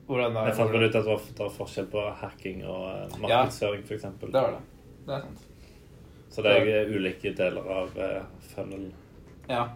Hvordan 0.07 0.35
da? 0.35 0.47
Jeg 0.49 0.59
fant 0.59 0.75
vel 0.75 0.87
ut 0.87 0.95
at 0.95 1.07
det 1.07 1.40
var, 1.40 1.50
forskjell 1.55 1.88
på 1.90 2.02
hacking 2.23 2.62
og 2.66 2.85
eh, 2.93 3.19
markedsføring, 3.23 3.83
for 3.87 3.99
f.eks. 3.99 4.21
Det 4.23 4.43
var 4.43 4.55
det. 4.55 4.62
Det 5.07 5.16
er 5.16 5.26
sant. 5.26 5.47
Så 6.37 6.45
det 6.45 6.52
er 6.52 6.90
ulike 6.93 7.33
deler 7.38 7.69
av 7.73 7.95
uh, 7.97 8.23
funnelen. 8.52 8.90
Ja. 9.49 9.69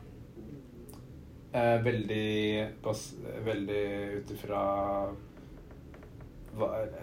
Eh, 1.52 1.76
veldig 1.82 2.66
bas, 2.82 3.14
Veldig 3.44 3.84
ut 4.18 4.30
ifra 4.30 4.60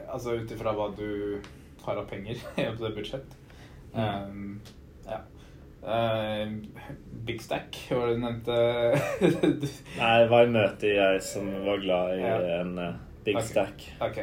Altså 0.07 0.37
ut 0.39 0.51
ifra 0.51 0.71
hva 0.75 0.87
du 0.95 1.41
har 1.83 1.99
av 1.99 2.07
penger 2.07 2.39
i 2.55 2.67
det 2.67 3.23
Mm. 3.97 4.03
Um, 4.03 4.61
ja. 5.07 5.21
Eh, 5.84 6.48
Big 7.27 7.41
Stack, 7.41 7.88
var 7.91 8.07
det 8.07 8.13
du 8.13 8.19
nevnte? 8.24 8.51
Nei, 10.00 10.13
det 10.24 10.29
var 10.31 10.46
i 10.48 10.51
møte 10.51 10.91
ei 10.91 11.17
som 11.24 11.50
var 11.65 11.81
glad 11.84 12.15
i 12.17 12.22
Ja. 12.24 12.38
en 12.62 12.77
eh, 12.79 12.93
big 13.24 13.36
okay. 13.38 13.48
stack. 13.48 13.89
ok. 14.01 14.22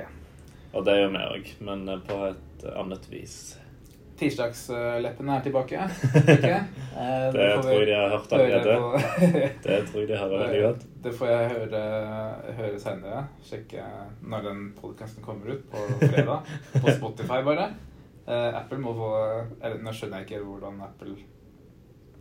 Og 0.75 0.84
det 0.84 0.96
gjør 0.99 1.12
vi 1.14 1.26
òg, 1.37 1.52
men 1.68 1.88
eh, 1.88 2.00
på 2.08 2.16
et 2.30 2.64
annet 2.75 3.06
vis. 3.12 3.37
Tirsdagsleppene 4.18 5.37
er 5.37 5.44
tilbake. 5.46 5.84
Eh, 6.94 7.25
Det 7.34 7.46
tror 7.58 7.73
jeg 7.75 7.87
de 7.88 7.94
har 7.99 8.12
hørt 8.12 8.32
allerede. 8.32 8.75
Det 9.64 9.78
tror 9.88 9.96
jeg 9.99 10.08
de 10.08 10.18
hører 10.18 10.42
veldig 10.44 10.61
godt. 10.62 10.84
Det 11.02 11.12
får 11.18 11.30
jeg 11.32 11.49
høre, 11.50 11.80
høre 12.61 12.78
senere. 12.78 13.25
Sjekke 13.42 13.82
når 14.23 14.44
den 14.46 14.61
podkasten 14.78 15.25
kommer 15.26 15.56
ut, 15.56 15.64
på 15.73 15.82
fredag. 16.04 16.46
På 16.76 16.94
Spotify, 16.94 17.40
bare. 17.42 17.66
Apple 18.30 18.78
må 18.78 18.94
få 18.96 19.11
eller, 19.61 19.82
Nå 19.82 19.92
skjønner 19.92 20.23
jeg 20.23 20.30
ikke 20.30 20.44
hvordan 20.46 20.78
Apple 20.87 21.16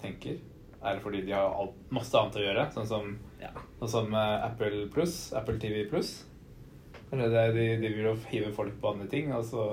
tenker. 0.04 0.38
Er 0.84 0.98
det 0.98 1.04
fordi 1.06 1.22
de 1.24 1.32
har 1.32 1.54
alt, 1.56 1.78
masse 1.96 2.18
annet 2.20 2.36
å 2.42 2.44
gjøre? 2.44 2.68
Sånn 2.76 2.88
som, 2.90 3.14
Ja. 3.42 3.50
sånn 3.80 3.90
som 3.96 4.14
eh, 4.20 4.46
Apple 4.50 4.86
Pluss, 4.92 5.32
Apple 5.40 5.56
TV 5.64 5.86
Pluss? 5.90 6.26
Eller 7.14 7.30
det, 7.30 7.44
de, 7.56 7.66
de 7.82 7.94
vil 7.94 8.08
jo 8.10 8.16
hive 8.32 8.52
folk 8.56 8.76
på 8.82 8.92
andre 8.92 9.08
ting, 9.08 9.32
og 9.36 9.44
så 9.46 9.64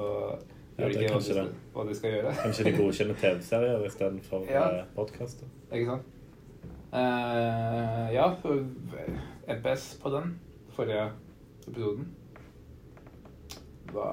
gjør 0.77 0.93
de 0.93 0.99
ikke 1.01 1.13
hva 1.15 1.21
de, 1.21 1.25
skal, 1.33 1.51
hva 1.75 1.85
de 1.89 1.95
skal 1.97 2.15
gjøre. 2.15 2.35
Kanskje 2.43 2.67
de 2.69 2.73
godkjenner 2.77 3.21
TV-serier 3.23 3.85
istedenfor 3.89 4.47
Ja. 4.51 4.65
ja. 4.81 4.87
podkaster. 4.97 5.49
Ikke 5.73 5.95
sant? 5.95 6.17
Uh, 6.91 8.07
ja, 8.11 8.27
NPS 9.49 9.85
på 10.03 10.11
den 10.15 10.33
forrige 10.75 11.05
episoden. 11.69 12.09
Hva 13.91 14.09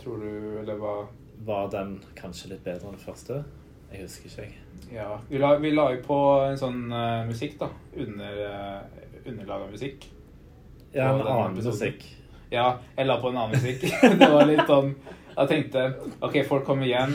tror 0.00 0.20
du 0.20 0.58
Eller 0.60 0.76
hva 0.80 0.94
Var 1.44 1.68
den 1.72 1.94
kanskje 2.16 2.50
litt 2.54 2.64
bedre 2.64 2.88
enn 2.90 2.96
den 2.98 3.04
første? 3.04 3.38
Jeg 3.94 4.08
husker 4.08 4.26
ikke, 4.26 4.42
jeg. 4.42 4.96
Ja. 4.96 5.06
Vi 5.28 5.38
la, 5.38 5.54
vi 5.62 5.70
la 5.70 5.86
jo 5.94 6.00
på 6.02 6.18
en 6.48 6.58
sånn 6.58 6.82
uh, 6.90 7.22
musikk, 7.28 7.56
da. 7.60 7.70
Under, 8.04 8.40
uh, 8.42 9.22
underlag 9.22 9.68
av 9.68 9.70
musikk. 9.70 10.08
Ja, 10.94 11.12
en 11.12 11.22
annen 11.22 11.56
musikk. 11.58 12.04
Ja, 12.50 12.66
jeg 12.96 13.06
la 13.08 13.16
på 13.22 13.30
en 13.30 13.38
annen 13.38 13.54
musikk. 13.54 13.86
det 14.20 14.30
var 14.30 14.46
litt 14.46 14.66
sånn 14.68 14.92
Jeg 15.34 15.50
tenkte 15.50 15.86
OK, 16.22 16.36
folk 16.46 16.66
kommer 16.66 16.86
igjen 16.86 17.14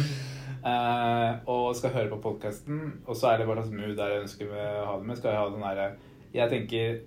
uh, 0.65 1.39
og 1.47 1.69
skal 1.77 1.93
høre 1.93 2.11
på 2.11 2.19
podkasten, 2.25 2.81
og 3.05 3.15
så 3.15 3.33
er 3.33 3.39
det 3.39 3.47
bare 3.47 3.63
sånn 3.63 3.79
mood 3.79 3.95
der 3.99 4.15
jeg 4.15 4.25
ønsker 4.25 4.51
å 4.51 4.67
ha 4.89 4.97
det 4.99 5.07
med. 5.11 5.19
Skal 5.19 5.35
jeg 5.35 5.43
ha 5.43 5.53
den 5.53 5.63
derre 5.67 5.87
Jeg 6.35 6.53
tenker 6.55 6.99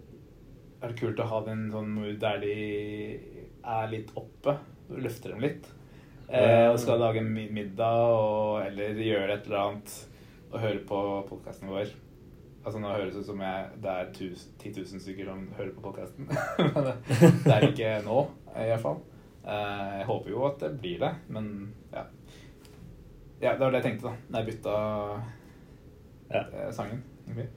er 0.82 0.90
det 0.90 0.98
kult 0.98 1.20
å 1.22 1.28
ha 1.30 1.44
den 1.46 1.68
sånn 1.70 1.92
mood 1.94 2.16
der 2.22 2.40
de 2.42 2.54
er 3.62 3.92
litt 3.92 4.10
oppe. 4.18 4.56
Løfter 4.92 5.34
dem 5.34 5.44
litt. 5.44 5.68
Eh, 6.32 6.68
og 6.70 6.78
skal 6.80 7.00
lage 7.02 7.20
middag 7.24 7.98
og, 8.08 8.62
eller 8.66 8.96
gjøre 9.04 9.34
et 9.34 9.44
eller 9.50 9.58
annet 9.66 9.96
og 10.52 10.60
høre 10.60 10.80
på 10.88 11.00
podkasten 11.28 11.68
vår. 11.68 11.90
Altså 12.62 12.78
Nå 12.80 12.92
høres 12.94 13.14
det 13.16 13.20
ut 13.24 13.26
som 13.26 13.40
jeg, 13.42 13.68
det 13.82 13.90
er 13.90 14.10
10 14.14 14.72
000 14.78 15.02
stykker 15.02 15.28
som 15.28 15.42
hører 15.58 15.72
på 15.76 15.82
podkasten. 15.84 16.28
Men 16.74 16.86
det, 16.86 16.94
det 17.44 17.52
er 17.56 17.66
ikke 17.68 17.92
nå, 18.06 18.18
i 18.54 18.68
hvert 18.70 18.84
fall. 18.84 19.00
Eh, 19.42 19.88
jeg 19.98 20.08
håper 20.08 20.30
jo 20.30 20.44
at 20.46 20.60
det 20.62 20.70
blir 20.80 21.00
det, 21.02 21.10
men 21.34 21.46
ja. 21.92 22.04
Ja, 23.42 23.56
Det 23.56 23.64
var 23.64 23.72
det 23.74 23.80
jeg 23.80 23.86
tenkte 23.88 24.06
da 24.06 24.12
Når 24.30 24.38
jeg 24.38 24.46
bytta 24.52 24.74
Ja. 26.30 26.42
eh, 26.46 26.68
sangen. 26.72 27.00
egentlig. 27.26 27.48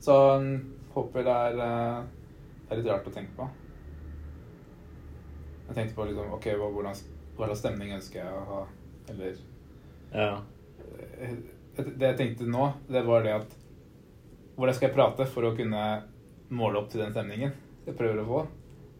Så 0.00 0.14
mm, 0.38 0.52
håper 0.94 1.26
det 1.26 1.34
er, 1.34 1.58
eh, 1.64 2.04
det 2.68 2.70
er 2.76 2.80
litt 2.80 2.92
rart 2.92 3.10
å 3.10 3.14
tenke 3.16 3.34
på. 3.36 3.48
Jeg 5.68 5.76
tenkte 5.76 5.94
på 5.98 6.06
liksom, 6.08 6.32
ok, 6.32 6.46
hvordan, 6.58 6.96
slags 7.36 7.60
stemning 7.60 7.92
ønsker 7.96 8.22
jeg 8.22 8.34
å 8.34 8.44
ha? 8.48 8.60
Eller 9.12 9.36
Ja. 10.12 10.42
eh, 11.20 11.36
Det 11.76 12.06
jeg 12.08 12.16
tenkte 12.18 12.48
nå, 12.48 12.72
det 12.88 13.04
var 13.06 13.22
det 13.22 13.34
at 13.34 13.56
Hvordan 14.56 14.74
skal 14.74 14.88
jeg 14.88 14.96
prate 14.96 15.26
for 15.30 15.42
å 15.46 15.56
kunne 15.56 15.82
måle 16.50 16.80
opp 16.80 16.88
til 16.90 17.00
den 17.00 17.12
stemningen 17.12 17.52
jeg 17.86 17.94
prøver 17.96 18.24
å 18.24 18.26
få? 18.26 18.40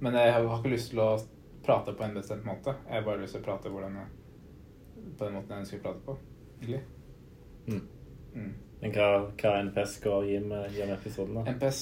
Men 0.00 0.14
jeg 0.14 0.32
har 0.32 0.44
ikke 0.44 0.70
lyst 0.70 0.90
til 0.92 1.00
å 1.02 1.08
prate 1.66 1.92
på 1.98 2.04
en 2.04 2.14
bestemt 2.14 2.44
måte. 2.46 2.76
Jeg 2.86 2.94
har 2.94 3.02
bare 3.08 3.20
lyst 3.24 3.34
til 3.34 3.42
å 3.42 3.44
prate 3.48 3.72
hvordan 3.72 3.96
jeg, 3.98 4.06
på 5.18 5.24
den 5.24 5.34
måten 5.34 5.50
jeg 5.50 5.64
ønsker 5.64 5.80
å 5.80 5.82
prate 5.82 6.04
på. 6.06 6.14
Egentlig. 6.60 6.82
Mm. 7.66 7.82
Mm. 8.34 8.54
Men 8.80 8.94
hva, 8.94 9.08
hva 9.42 9.56
NPS 9.64 9.96
skal 9.98 10.28
gi 10.30 10.38
med, 10.38 10.70
med 10.78 10.94
episoden, 10.94 11.34
da? 11.40 11.42
NPS 11.50 11.80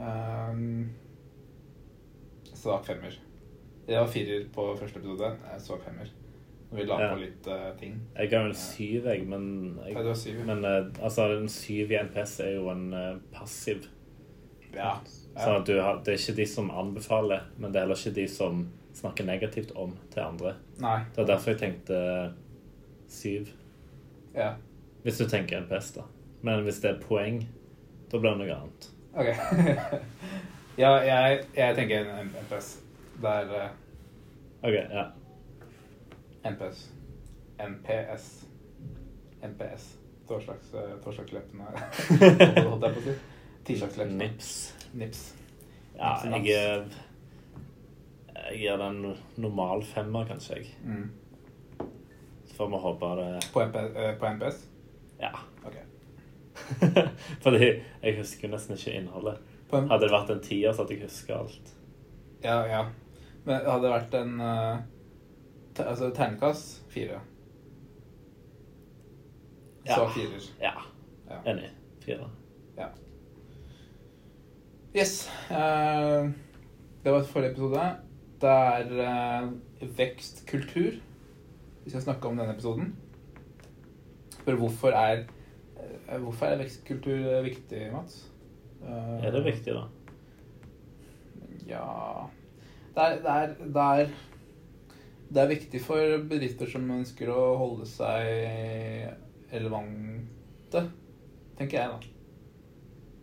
um, 0.00 0.90
Svak 2.54 2.86
femmer. 2.90 3.14
Det 3.86 3.96
var 3.98 4.06
firer 4.08 4.44
på 4.54 4.76
første 4.78 4.98
episode. 4.98 5.30
Jeg 5.52 5.60
så 5.60 5.78
femmer. 5.84 6.12
Når 6.70 6.78
vi 6.78 6.84
la 6.88 7.00
Ja. 7.00 7.08
på 7.12 7.20
litt 7.20 7.46
uh, 7.46 7.66
ting. 7.78 7.98
Jeg 8.16 8.30
ga 8.30 8.40
en 8.44 8.54
syv, 8.54 9.04
jeg, 9.06 9.26
men, 9.26 9.78
jeg, 9.86 9.94
var 10.04 10.14
syv. 10.14 10.38
men 10.46 10.64
uh, 10.64 10.86
altså, 11.02 11.28
en 11.36 11.48
syv 11.48 11.92
i 11.92 11.98
NPS 12.02 12.40
er 12.40 12.54
jo 12.56 12.70
en 12.70 12.86
uh, 12.94 13.16
passiv. 13.32 13.84
Ja. 14.74 14.96
Sånn 15.36 15.60
at 15.60 15.66
du 15.66 15.76
har, 15.80 16.00
det 16.02 16.14
er 16.14 16.18
ikke 16.18 16.36
de 16.40 16.46
som 16.46 16.70
anbefaler, 16.70 17.44
men 17.58 17.72
det 17.72 17.78
er 17.78 17.86
heller 17.86 18.00
ikke 18.00 18.14
de 18.16 18.26
som 18.28 18.64
snakker 18.94 19.26
negativt 19.26 19.74
om 19.76 19.92
til 20.10 20.22
andre. 20.22 20.54
Nei. 20.82 20.98
Det 21.12 21.22
var 21.22 21.28
derfor 21.34 21.50
jeg 21.50 21.60
tenkte 21.60 22.00
syv. 23.10 23.50
Ja. 24.34 24.54
Hvis 25.02 25.18
du 25.18 25.28
tenker 25.28 25.60
NPS, 25.60 25.92
da. 25.98 26.06
Men 26.42 26.64
hvis 26.64 26.80
det 26.82 26.90
er 26.90 27.02
poeng, 27.02 27.44
Da 28.12 28.18
blir 28.20 28.36
det 28.36 28.46
noe 28.46 28.54
annet. 28.54 28.84
Ok. 29.16 29.26
ja, 30.82 30.90
jeg, 31.02 31.38
jeg 31.56 31.74
tenker 31.74 32.04
en 32.04 32.28
NPS. 32.30 32.83
Det 33.22 33.30
er 33.30 33.54
eh, 33.58 33.70
OK, 34.64 34.74
ja. 34.74 35.04
NPS. 36.50 36.90
NPS. 37.58 38.46
NPS. 39.42 39.98
Torsdags, 40.28 40.74
uh, 40.74 40.80
holdt 41.04 42.86
jeg 42.86 42.94
på 42.94 43.00
å 43.00 43.04
si. 43.04 43.14
Tirsdagsleppene. 43.68 44.16
Nips. 44.22 44.52
Nips. 44.96 45.24
Ja, 45.98 46.14
Nips 46.24 46.48
jeg 46.48 46.86
Jeg 48.34 48.58
gir 48.60 48.80
den 48.80 49.02
normal 49.36 49.84
femmer, 49.84 50.24
kanskje. 50.28 50.54
jeg. 50.54 50.72
Mm. 50.84 51.10
Så 52.46 52.56
får 52.56 52.72
vi 52.72 52.82
håpe 52.86 53.12
det 53.20 53.28
På, 53.52 53.62
MP, 53.62 53.78
eh, 53.78 54.18
på 54.18 54.26
NPS? 54.26 54.64
Ja. 55.20 55.30
Ok. 55.64 55.76
Fordi 57.44 57.70
jeg 58.02 58.16
husker 58.18 58.48
nesten 58.48 58.76
ikke 58.76 58.96
innholdet. 58.96 59.38
Hadde 59.72 60.04
det 60.04 60.12
vært 60.12 60.30
en 60.30 60.44
tier, 60.44 60.72
så 60.72 60.84
hadde 60.84 60.96
jeg 60.96 61.04
huska 61.08 61.40
alt. 61.44 61.74
ja, 62.44 62.60
ja. 62.66 62.84
Men 63.44 63.60
hadde 63.66 63.82
det 63.84 63.92
vært 63.92 64.14
en 64.18 64.34
uh, 64.40 64.78
te, 65.76 65.84
Altså 65.84 66.10
terningkast 66.16 66.84
fire. 66.92 67.20
Så 69.84 70.00
Ja. 70.00 70.08
firer. 70.08 70.46
Ja. 70.62 70.72
Ja. 71.28 71.40
Enig. 71.52 71.70
Fire. 72.04 72.30
Yes. 74.96 75.28
Uh, 75.50 76.30
det 77.04 77.12
var 77.12 77.24
forrige 77.26 77.50
episode. 77.50 77.80
Det 78.40 78.50
er 78.50 78.92
uh, 79.42 79.50
vekstkultur 79.98 81.00
vi 81.84 81.90
skal 81.90 82.02
snakke 82.04 82.28
om 82.28 82.38
denne 82.38 82.54
episoden. 82.54 82.94
For 84.44 84.54
hvorfor 84.54 84.88
er 84.94 85.24
uh, 86.08 86.20
Hvorfor 86.22 86.46
er 86.46 86.62
vekstkultur 86.62 87.42
viktig, 87.42 87.90
Mats? 87.92 88.30
Er 88.86 89.30
det 89.30 89.44
viktig, 89.44 89.74
da? 89.74 89.82
Ja 91.66 91.84
det 92.94 93.04
er, 93.04 93.20
det, 93.24 93.34
er, 93.34 93.54
det, 93.58 93.84
er, 93.84 94.10
det 95.34 95.42
er 95.42 95.52
viktig 95.52 95.80
for 95.82 96.16
bedrifter 96.30 96.70
som 96.70 96.90
ønsker 96.94 97.30
å 97.34 97.44
holde 97.58 97.86
seg 97.90 99.54
relevante, 99.54 100.84
tenker 101.58 101.80
jeg, 101.80 101.94
da. 101.94 102.14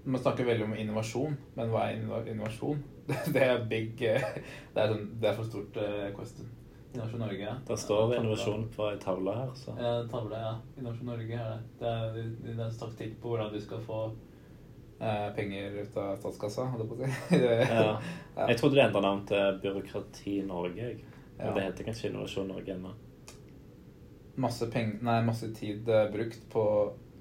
Man 0.04 0.22
snakker 0.22 0.48
veldig 0.48 0.66
om 0.66 0.74
innovasjon, 0.74 1.36
men 1.58 1.70
hva 1.70 1.86
er 1.92 2.32
innovasjon? 2.32 2.82
Det 3.34 3.42
er 3.44 3.64
big 3.68 4.02
eh, 4.08 4.24
Det 4.72 4.80
er, 4.80 4.92
sånn, 4.92 5.08
det 5.20 5.28
er 5.28 5.34
for 5.36 5.48
stort 5.48 5.78
uh, 5.82 6.08
question. 6.16 6.48
Innovasjon 6.94 7.24
Norge, 7.24 7.44
ja. 7.44 7.56
Der 7.68 7.80
står 7.80 8.14
innovasjon 8.18 8.66
på 8.76 8.88
ei 8.90 8.98
tavle 9.02 9.36
her, 9.36 9.54
så 9.58 9.76
Ja, 9.78 9.94
tavle, 10.12 10.40
ja. 10.40 10.54
Innovasjon 10.80 11.10
Norge 11.12 11.38
er 11.38 11.50
det. 11.54 11.60
Det 11.82 11.92
er, 11.92 12.30
det 12.42 12.54
er 12.56 12.64
en 12.68 12.78
taktikk 12.82 13.18
på 13.22 13.34
hvordan 13.34 13.52
du 13.54 13.60
skal 13.64 13.84
få 13.86 14.02
eh, 14.10 14.31
penger 15.36 15.78
ut 15.82 15.96
av 15.98 16.16
statskassa, 16.22 16.66
holdt 16.70 16.84
jeg 16.84 16.90
på 16.90 16.98
å 16.98 17.08
si. 17.30 17.40
Ja. 17.76 18.48
Jeg 18.48 18.58
trodde 18.60 18.76
det 18.78 18.84
endra 18.86 19.02
navn 19.02 19.24
til 19.30 19.60
Byråkrati 19.64 20.36
Norge. 20.48 20.92
Men 21.38 21.48
Ja. 21.48 21.54
det 21.56 21.64
heter 21.64 21.88
kanskje 21.88 22.10
Innovasjon 22.12 22.48
Norge 22.54 22.74
ennå. 22.76 22.92
masse, 24.38 24.68
peng 24.72 24.94
nei, 25.04 25.22
masse 25.26 25.50
tid 25.54 25.90
eh, 25.90 26.06
brukt 26.14 26.40
på 26.50 26.64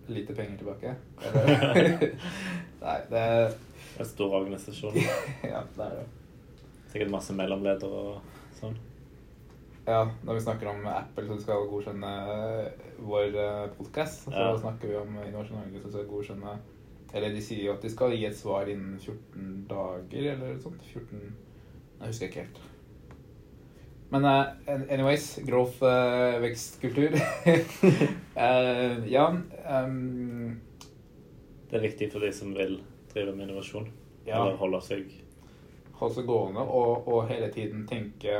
lite 0.09 0.35
penger 0.35 0.57
tilbake. 0.61 0.95
Nei, 2.85 2.99
det 3.11 3.19
er 3.19 3.51
En 4.01 4.07
stor 4.07 4.35
organisasjon. 4.41 4.95
Ja, 5.45 5.63
det 5.77 5.85
er 5.87 5.97
det. 5.99 6.07
Sikkert 6.93 7.11
masse 7.13 7.35
mellomledere 7.37 7.91
og 7.91 8.21
sånn. 8.61 8.77
Ja, 9.87 10.05
når 10.25 10.37
vi 10.39 10.41
snakker 10.45 10.69
om 10.71 10.87
Apple 10.87 11.27
som 11.27 11.41
skal 11.43 11.67
godkjenne 11.71 12.11
vår 13.03 13.35
podkast, 13.79 14.25
så 14.29 14.31
Ja. 14.33 14.53
snakker 14.61 14.89
vi 14.89 14.97
om 15.01 15.17
Innovasjon 15.27 15.59
Norge 15.59 15.83
som 15.83 15.91
skal 15.93 16.07
godkjenne 16.11 16.55
Eller 17.13 17.35
de 17.35 17.43
sier 17.43 17.65
jo 17.67 17.75
at 17.75 17.83
de 17.83 17.91
skal 17.91 18.15
gi 18.15 18.27
et 18.29 18.37
svar 18.39 18.69
innen 18.71 18.99
14 19.01 19.65
dager, 19.71 20.27
eller 20.35 20.53
noe 20.55 20.61
sånt. 20.63 20.83
14 20.93 21.17
Jeg 21.21 22.07
husker 22.07 22.31
ikke 22.31 22.45
helt. 22.45 22.61
Men 24.11 24.25
uh, 24.27 24.47
anyways, 24.91 25.39
growth 25.47 25.83
uh, 25.83 26.41
vekstkultur. 26.43 27.15
uh, 28.37 29.09
ja 29.17 29.27
Um, 29.71 30.61
Det 31.71 31.77
er 31.79 31.83
viktig 31.85 32.09
for 32.13 32.19
de 32.19 32.33
som 32.35 32.55
vil 32.57 32.81
drive 33.13 33.37
med 33.37 33.47
innovasjon. 33.47 33.87
Ja. 34.27 34.41
Eller 34.41 34.57
holde 34.59 34.81
seg 34.83 35.13
holde 36.01 36.17
seg 36.17 36.27
gående 36.27 36.65
og, 36.65 37.09
og 37.09 37.29
hele 37.29 37.51
tiden 37.53 37.85
tenke 37.89 38.39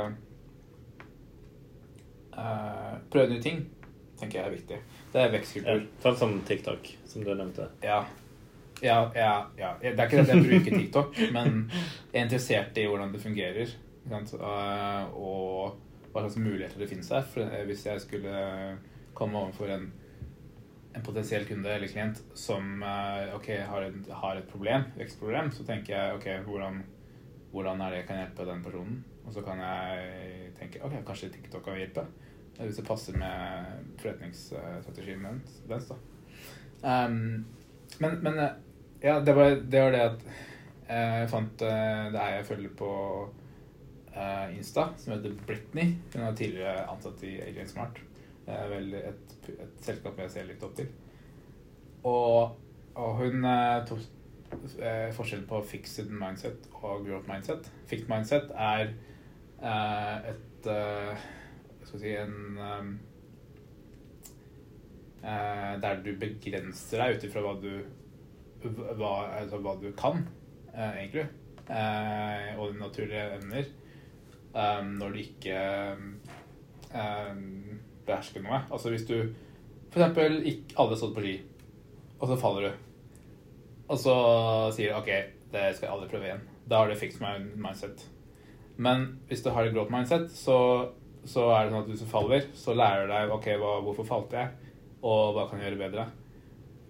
uh, 2.33 2.95
Prøve 3.13 3.29
nye 3.29 3.43
ting, 3.43 3.61
tenker 4.19 4.39
jeg 4.41 4.47
er 4.47 4.55
viktig. 4.55 4.79
Det 5.13 5.21
er 5.21 5.29
ja, 5.29 5.33
vekstkultur. 5.35 5.85
Sånn 6.03 6.19
som 6.19 6.35
TikTok, 6.47 6.91
som 7.07 7.23
du 7.23 7.31
nevnte. 7.35 7.69
Ja. 7.85 8.01
Ja, 8.81 9.11
ja, 9.15 9.33
ja. 9.57 9.75
Det 9.81 9.91
er 9.93 10.07
ikke 10.07 10.17
det 10.23 10.29
at 10.29 10.35
jeg 10.35 10.45
bruker 10.47 10.77
TikTok, 10.77 11.17
men 11.33 11.67
jeg 11.71 12.19
er 12.19 12.23
interessert 12.25 12.77
i 12.81 12.85
hvordan 12.89 13.11
det 13.13 13.21
fungerer. 13.21 13.73
Eh, 14.11 15.03
Og 15.13 15.77
hva 16.11 16.23
slags 16.25 16.37
muligheter 16.41 16.79
det 16.81 16.89
finnes 16.89 17.09
her. 17.13 17.27
Eh, 17.45 17.65
hvis 17.69 17.85
jeg 17.85 18.01
skulle 18.01 18.77
komme 19.13 19.37
overfor 19.37 19.69
en, 19.75 19.85
en 20.95 21.05
potensiell 21.05 21.45
kunde 21.47 21.69
eller 21.69 21.87
klient 21.87 22.23
som 22.33 22.81
okay, 23.35 23.61
har 23.69 23.85
et, 23.85 24.09
har 24.23 24.37
et 24.41 24.49
problem, 24.49 24.83
vekstproblem, 24.97 25.51
så 25.51 25.63
tenker 25.67 25.93
jeg 25.95 26.17
ok, 26.17 26.27
hvordan, 26.49 26.81
hvordan 27.53 27.81
er 27.85 27.89
det 27.93 28.01
jeg 28.01 28.07
kan 28.09 28.17
hjelpe 28.23 28.49
den 28.49 28.63
personen? 28.65 29.03
Og 29.25 29.33
så 29.35 29.43
kan 29.45 29.61
jeg 29.61 30.51
tenke 30.57 30.81
ok, 30.83 30.97
kanskje 31.05 31.29
TikTok 31.35 31.63
kan 31.67 31.77
hjelpe. 31.77 32.07
eh, 32.57 32.65
Hvis 32.65 32.81
det 32.81 32.87
passer 32.87 33.13
med 33.17 33.85
forretningsstrategien 34.01 35.21
dens. 35.69 35.87
da. 35.93 35.95
Um, 36.81 37.45
men, 37.99 38.17
men 38.23 38.39
eh, 38.39 38.55
ja, 39.01 39.19
det 39.19 39.33
var 39.33 39.49
det, 39.49 39.81
var 39.81 39.91
det 39.91 40.01
at 40.05 40.23
eh, 40.87 41.19
jeg 41.21 41.29
fant 41.31 41.63
eh, 41.65 42.07
det 42.13 42.21
er 42.21 42.35
jeg 42.35 42.45
følger 42.45 42.73
på 42.77 42.89
eh, 44.13 44.57
Insta, 44.57 44.91
som 44.97 45.15
heter 45.15 45.37
Britney. 45.47 45.95
Hun 46.13 46.25
er 46.27 46.35
tidligere 46.37 46.87
ansatt 46.91 47.23
i 47.25 47.39
Agent 47.41 47.73
Smart. 47.73 48.01
Eh, 48.45 48.65
vel 48.69 48.93
et, 48.99 49.37
et 49.55 49.79
selskap 49.81 50.19
jeg 50.21 50.33
ser 50.33 50.49
litt 50.49 50.65
opp 50.65 50.75
til. 50.77 50.91
Og, 52.05 52.57
og 52.97 53.15
hun 53.21 53.45
tok 53.87 54.01
forskjellen 55.15 55.45
på 55.47 55.61
fixed 55.63 56.09
mindset 56.11 56.65
og 56.81 57.05
growth 57.05 57.29
mindset. 57.29 57.69
Fixed 57.87 58.09
mindset 58.11 58.49
er 58.51 58.91
et 59.61 60.65
skal 60.65 61.93
vi 61.93 62.01
si 62.01 62.15
En 62.17 62.97
der 65.21 66.01
du 66.03 66.11
begrenser 66.19 67.03
deg 67.03 67.15
ut 67.15 67.25
ifra 67.29 67.43
hva 67.45 67.53
du 67.61 67.69
hva, 68.69 69.13
altså 69.39 69.61
hva 69.61 69.75
du 69.81 69.89
kan, 69.97 70.23
eh, 70.73 71.03
egentlig. 71.03 71.27
Eh, 71.69 72.51
og 72.57 72.71
dine 72.71 72.83
naturlige 72.85 73.27
evner. 73.37 73.69
Um, 74.51 74.97
når 74.99 75.13
du 75.13 75.19
ikke 75.21 75.59
um, 76.91 77.43
behersker 78.03 78.43
noe. 78.43 78.65
Altså 78.67 78.91
hvis 78.91 79.05
du 79.07 79.15
eksempel 79.91 80.41
ikke 80.47 80.75
alle 80.79 80.97
stått 80.99 81.13
på 81.15 81.23
ski, 81.23 81.35
og 82.19 82.27
så 82.27 82.39
faller 82.39 82.67
du. 82.67 82.87
Og 83.91 83.99
så 83.99 84.15
sier 84.75 84.91
du 84.91 84.99
OK, 84.99 85.11
det 85.51 85.69
skal 85.75 85.87
jeg 85.87 85.93
aldri 85.93 86.09
prøve 86.11 86.27
igjen. 86.27 86.43
Da 86.67 86.81
har 86.81 86.91
du 86.91 86.99
fixed 86.99 87.23
mindset. 87.23 88.03
Men 88.81 89.07
hvis 89.27 89.43
du 89.43 89.51
har 89.51 89.67
et 89.67 89.75
growth 89.75 89.91
mindset, 89.93 90.29
så, 90.31 90.57
så 91.27 91.49
er 91.51 91.65
det 91.65 91.73
sånn 91.73 91.83
at 91.83 91.91
hvis 91.91 92.03
du 92.03 92.11
faller, 92.11 92.47
så 92.55 92.75
lærer 92.77 93.07
du 93.07 93.13
deg 93.13 93.35
OK, 93.35 93.49
hva, 93.59 93.73
hvorfor 93.85 94.07
falt 94.07 94.35
jeg, 94.35 94.71
og 95.01 95.35
hva 95.35 95.47
kan 95.49 95.59
jeg 95.59 95.69
gjøre 95.69 95.81
bedre? 95.83 96.07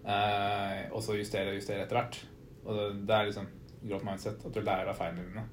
Eh, 0.02 0.86
og 0.92 1.04
så 1.06 1.18
justere 1.18 1.54
og 1.54 1.60
justere 1.60 1.86
etter 1.86 2.00
hvert. 2.00 2.22
Og 2.66 2.78
det, 2.78 2.86
det 3.10 3.18
er 3.18 3.28
liksom 3.30 3.50
growth 3.82 4.06
mindset, 4.06 4.46
at 4.46 4.56
du 4.56 4.62
lærer 4.62 4.90
av 4.92 4.98
feilene 4.98 5.28
dine. 5.28 5.46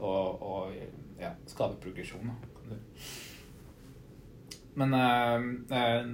Og, 0.00 0.42
og 0.42 0.74
ja, 1.20 1.34
skape 1.48 1.80
progresjon, 1.82 2.32
da. 2.32 2.76
Men 4.74 4.94
eh, 4.98 5.48
eh, 5.78 6.08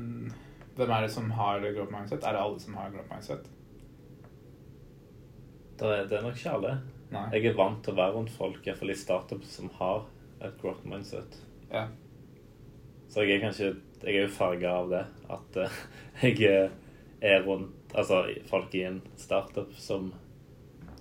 hvem 0.76 0.92
er 0.92 1.06
det 1.06 1.12
som 1.14 1.30
har 1.38 1.64
growth 1.64 1.92
mindset? 1.94 2.24
Er 2.24 2.36
det 2.36 2.44
alle 2.44 2.60
som 2.60 2.76
har 2.78 2.92
growth 2.92 3.12
mindset? 3.12 3.50
Det 5.80 5.88
er, 5.88 6.06
det 6.06 6.18
er 6.18 6.26
nok 6.26 6.36
ikke 6.36 6.56
alle. 6.58 6.74
Nei. 7.10 7.26
Jeg 7.34 7.50
er 7.50 7.58
vant 7.58 7.80
til 7.82 7.94
å 7.94 7.98
være 7.98 8.14
rundt 8.14 8.32
folk, 8.34 8.60
iallfall 8.66 8.92
i 8.92 8.98
startups, 8.98 9.56
som 9.56 9.70
har 9.80 10.04
et 10.44 10.54
growth 10.60 10.86
mindset. 10.88 11.40
Ja. 11.72 11.88
Så 13.10 13.24
jeg 13.24 13.38
er 13.38 13.46
kanskje 13.48 13.72
Jeg 14.00 14.16
er 14.16 14.22
jo 14.22 14.32
farga 14.32 14.70
av 14.80 14.92
det. 14.92 15.00
At 15.28 15.56
eh, 15.60 15.80
jeg 16.22 16.70
er 17.20 17.42
rundt 17.44 17.79
Altså 17.94 18.22
folk 18.46 18.74
i 18.74 18.84
en 18.86 19.00
startup 19.18 19.72
som 19.74 20.12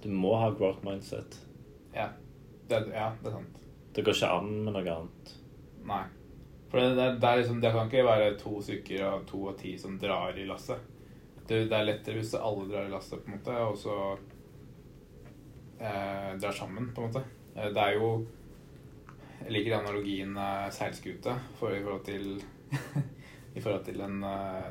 Du 0.04 0.10
må 0.10 0.34
ha 0.40 0.50
growth 0.56 0.86
mindset. 0.86 1.42
Ja. 1.94 2.08
Det, 2.70 2.86
ja, 2.94 3.12
det 3.20 3.28
er 3.28 3.36
sant. 3.36 3.60
Det 3.94 4.06
går 4.06 4.16
ikke 4.16 4.32
an 4.32 4.50
med 4.64 4.76
noe 4.78 4.94
annet. 4.94 5.32
Nei. 5.90 6.06
For 6.70 6.80
det, 6.80 6.90
det, 6.96 7.08
det, 7.20 7.36
liksom, 7.42 7.62
det 7.62 7.72
kan 7.74 7.90
ikke 7.90 8.06
være 8.06 8.34
to 8.40 8.60
stykker 8.62 9.06
av 9.08 9.24
to 9.30 9.42
og 9.52 9.58
ti 9.60 9.74
som 9.82 9.98
drar 10.00 10.38
i 10.38 10.46
lasset. 10.48 10.84
Det, 11.50 11.64
det 11.66 11.76
er 11.76 11.88
lettere 11.88 12.20
hvis 12.20 12.36
alle 12.38 12.68
drar 12.70 12.86
i 12.86 12.94
lasset, 12.94 13.24
på 13.26 13.32
en 13.32 13.40
måte, 13.40 13.56
og 13.66 13.78
så 13.82 13.96
eh, 15.82 16.36
drar 16.38 16.54
sammen, 16.54 16.92
på 16.94 17.02
en 17.02 17.10
måte. 17.10 17.24
Eh, 17.56 17.72
det 17.74 17.86
er 17.86 17.98
jo 17.98 18.12
Jeg 19.40 19.56
liker 19.56 19.80
analogien 19.80 20.38
eh, 20.38 20.68
seilskute 20.76 21.34
for, 21.58 21.74
i 21.74 21.82
forhold 21.82 22.06
til 22.06 22.44
I 23.58 23.64
forhold 23.64 23.86
til 23.88 24.02
en, 24.06 24.22
eh, 24.24 24.70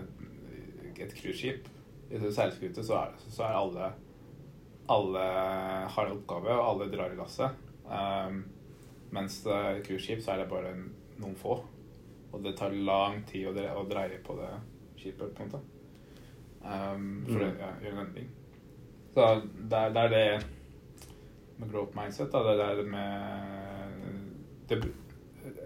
et 1.02 1.14
cruiseskip. 1.18 1.66
I 2.11 2.16
en 2.16 2.33
seilskute 2.33 2.83
så 2.85 2.94
er, 3.03 3.16
så 3.29 3.42
er 3.44 3.57
alle 3.59 3.88
alle 4.88 5.21
har 5.92 6.07
en 6.07 6.14
oppgave, 6.14 6.49
og 6.55 6.64
alle 6.64 6.87
drar 6.88 7.12
i 7.12 7.16
lasset. 7.18 7.51
Um, 7.85 8.38
mens 9.12 9.35
i 9.44 9.83
cruiseskip 9.85 10.23
så 10.25 10.33
er 10.33 10.38
det 10.42 10.47
bare 10.49 10.71
noen 11.21 11.35
få. 11.37 11.59
Og 12.33 12.40
det 12.44 12.55
tar 12.57 12.73
lang 12.73 13.18
tid 13.29 13.51
å, 13.51 13.53
dre 13.57 13.68
å 13.77 13.83
dreie 13.88 14.16
på 14.25 14.37
det 14.38 14.49
skipet, 15.01 15.35
på 15.37 15.44
en 15.44 15.51
måte. 15.51 15.61
Um, 16.64 17.05
for 17.29 17.37
Mm. 17.37 17.44
å 17.44 17.51
ja, 17.61 17.68
gjøre 17.85 17.92
en 17.99 18.01
endring. 18.07 18.31
Så 19.12 19.27
det 19.68 19.79
er, 19.83 19.92
det 19.92 20.07
er 20.07 20.14
det 20.14 20.47
med 21.59 21.71
growth 21.73 21.97
mindset. 21.97 22.33
Da. 22.33 22.42
Det 22.57 22.64
er 22.71 22.77
det 22.81 22.87
med 22.88 23.12
det, 24.68 24.81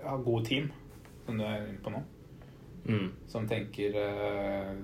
ja, 0.02 0.16
gode 0.16 0.44
team, 0.50 0.70
som 1.26 1.38
du 1.38 1.44
er 1.46 1.62
inne 1.68 1.82
på 1.82 1.94
nå. 1.94 2.02
Mm. 2.90 3.08
Som 3.30 3.46
tenker 3.46 3.94
eh, 4.02 4.74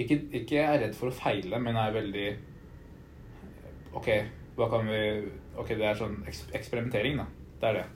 ikke, 0.00 0.16
ikke 0.40 0.58
er 0.62 0.78
redd 0.84 0.94
for 0.98 1.10
å 1.10 1.14
feile, 1.16 1.58
men 1.62 1.76
er 1.76 1.92
veldig 1.94 2.26
OK, 3.98 4.08
hva 4.56 4.68
kan 4.70 4.86
vi 4.90 5.00
Ok, 5.58 5.72
det 5.76 5.84
er 5.84 5.98
sånn 5.98 6.20
eksperimentering, 6.54 7.16
da. 7.20 7.26
Det 7.60 7.68
er 7.68 7.72
det 7.80 7.86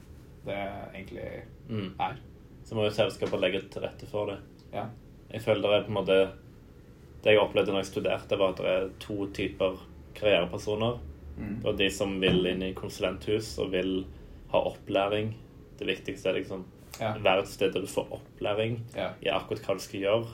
det 0.44 0.56
egentlig 0.92 1.28
Mm. 1.70 1.94
er. 1.98 2.16
Så 2.64 2.74
må 2.76 2.82
jo 2.84 2.90
selskapet 2.92 3.40
legge 3.40 3.62
til 3.70 3.80
rette 3.82 4.06
for 4.10 4.26
det. 4.26 4.38
Ja. 4.74 4.86
Jeg 5.32 5.40
føler 5.40 5.62
det 5.62 5.70
er 5.78 5.84
på 5.86 5.88
en 5.88 6.04
måte 6.04 6.32
Det 7.24 7.32
jeg 7.32 7.40
opplevde 7.40 7.72
når 7.72 7.80
jeg 7.80 7.86
studerte, 7.94 8.36
var 8.38 8.50
at 8.50 8.56
det 8.58 8.66
er 8.66 8.90
to 9.00 9.26
typer 9.32 9.78
karrierepersoner. 10.14 10.98
Mm. 11.38 11.64
Og 11.64 11.78
de 11.78 11.88
som 11.90 12.20
vil 12.20 12.44
inn 12.46 12.62
i 12.62 12.74
konsulenthus 12.74 13.58
og 13.58 13.70
vil 13.72 14.04
ha 14.52 14.58
opplæring. 14.60 15.32
Det 15.78 15.86
viktigste 15.88 16.28
er 16.28 16.34
liksom 16.42 16.64
Ja. 17.00 17.14
være 17.18 17.38
et 17.40 17.48
sted 17.48 17.72
der 17.72 17.80
du 17.80 17.86
får 17.86 18.12
opplæring 18.12 18.80
Ja. 18.94 19.12
i 19.22 19.28
akkurat 19.30 19.62
hva 19.64 19.74
du 19.74 19.80
skal 19.80 20.00
gjøre. 20.00 20.26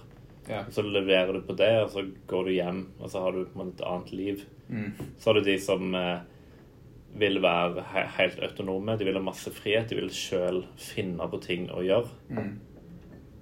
Ja. 0.49 0.65
Så 0.73 0.83
leverer 0.83 1.33
du 1.37 1.43
på 1.47 1.55
det, 1.59 1.73
og 1.85 1.91
så 1.93 2.05
går 2.31 2.49
du 2.49 2.53
hjem, 2.55 2.83
og 2.99 3.11
så 3.13 3.23
har 3.25 3.37
du 3.37 3.45
på 3.45 3.59
en 3.59 3.63
måte 3.65 3.83
et 3.83 3.89
annet 3.89 4.13
liv. 4.13 4.45
Mm. 4.69 4.93
Så 5.19 5.31
har 5.31 5.39
du 5.39 5.47
de 5.47 5.57
som 5.63 5.95
eh, 5.95 6.23
vil 7.21 7.41
være 7.43 7.85
he 7.93 8.05
helt 8.17 8.41
autonome. 8.47 8.97
De 8.99 9.07
vil 9.07 9.19
ha 9.19 9.25
masse 9.25 9.53
frihet. 9.55 9.91
De 9.91 9.99
vil 9.99 10.13
sjøl 10.15 10.63
finne 10.81 11.27
på 11.31 11.43
ting 11.45 11.69
å 11.75 11.83
gjøre. 11.85 12.11
Mm. 12.31 12.55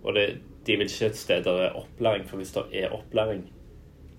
Og 0.03 0.17
det, 0.17 0.27
de 0.67 0.77
vil 0.79 0.89
ikke 0.89 1.13
et 1.13 1.21
sted 1.21 1.47
der 1.47 1.61
det 1.61 1.69
er 1.69 1.79
opplæring, 1.81 2.27
for 2.29 2.41
hvis 2.41 2.55
det 2.57 2.67
er 2.83 2.97
opplæring, 2.97 3.47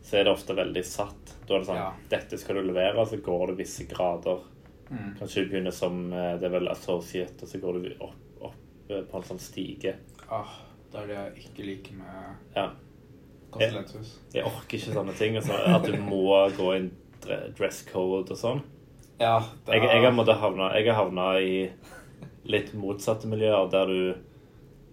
så 0.05 0.19
er 0.19 0.25
det 0.25 0.33
ofte 0.33 0.55
veldig 0.57 0.85
satt. 0.87 1.35
Da 1.45 1.55
er 1.55 1.59
det 1.59 1.69
sånn 1.69 1.81
Ja. 1.81 1.91
Dette 2.11 2.39
skal 2.39 2.59
du 2.59 2.69
levere, 2.69 3.05
så 3.05 3.19
går 3.23 3.51
det 3.51 3.59
visse 3.63 3.85
grader. 3.89 4.41
Mm. 4.89 5.13
Kanskje 5.19 5.43
du 5.43 5.51
begynner 5.51 5.75
som 5.75 6.07
eh, 6.13 6.33
det 6.41 6.49
er 6.49 6.55
vel 6.55 6.71
associate, 6.71 7.43
og 7.43 7.51
så 7.51 7.61
går 7.61 7.77
du 7.77 7.91
opp, 8.05 8.41
opp 8.49 8.89
eh, 8.89 9.03
på 9.05 9.19
en 9.19 9.27
sånn 9.27 9.41
stige. 9.43 9.95
Ah, 10.29 10.55
det 10.91 11.01
er 11.01 11.07
det 11.09 11.17
jeg 11.17 11.43
ikke 11.45 11.65
liker 11.67 11.99
med 11.99 12.55
Ja. 12.55 12.69
konsulenthus. 13.51 14.15
Jeg 14.33 14.45
orker 14.45 14.77
ikke 14.77 14.93
sånne 14.93 15.15
ting. 15.17 15.35
Altså, 15.37 15.53
at 15.75 15.85
du 15.85 15.97
må 16.01 16.49
gå 16.57 16.75
inn 16.77 16.91
en 17.27 17.53
dress 17.57 17.83
code 17.91 18.31
og 18.31 18.37
sånn. 18.37 18.61
Ja, 19.19 19.39
det 19.65 19.73
Jeg, 19.75 19.83
jeg, 19.89 20.03
har 20.05 20.15
måttet 20.15 20.39
havna, 20.39 20.71
jeg 20.77 20.87
har 20.87 21.03
havna 21.03 21.39
i 21.43 21.69
litt 22.47 22.73
motsatte 22.73 23.27
miljøer, 23.27 23.69
der 23.69 23.85
du 23.85 24.15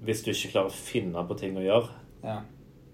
Hvis 0.05 0.23
du 0.25 0.31
ikke 0.31 0.51
klarer 0.53 0.69
å 0.69 0.77
finne 0.77 1.23
på 1.27 1.39
ting 1.39 1.57
å 1.57 1.63
gjøre, 1.65 1.89
ja. 2.23 2.41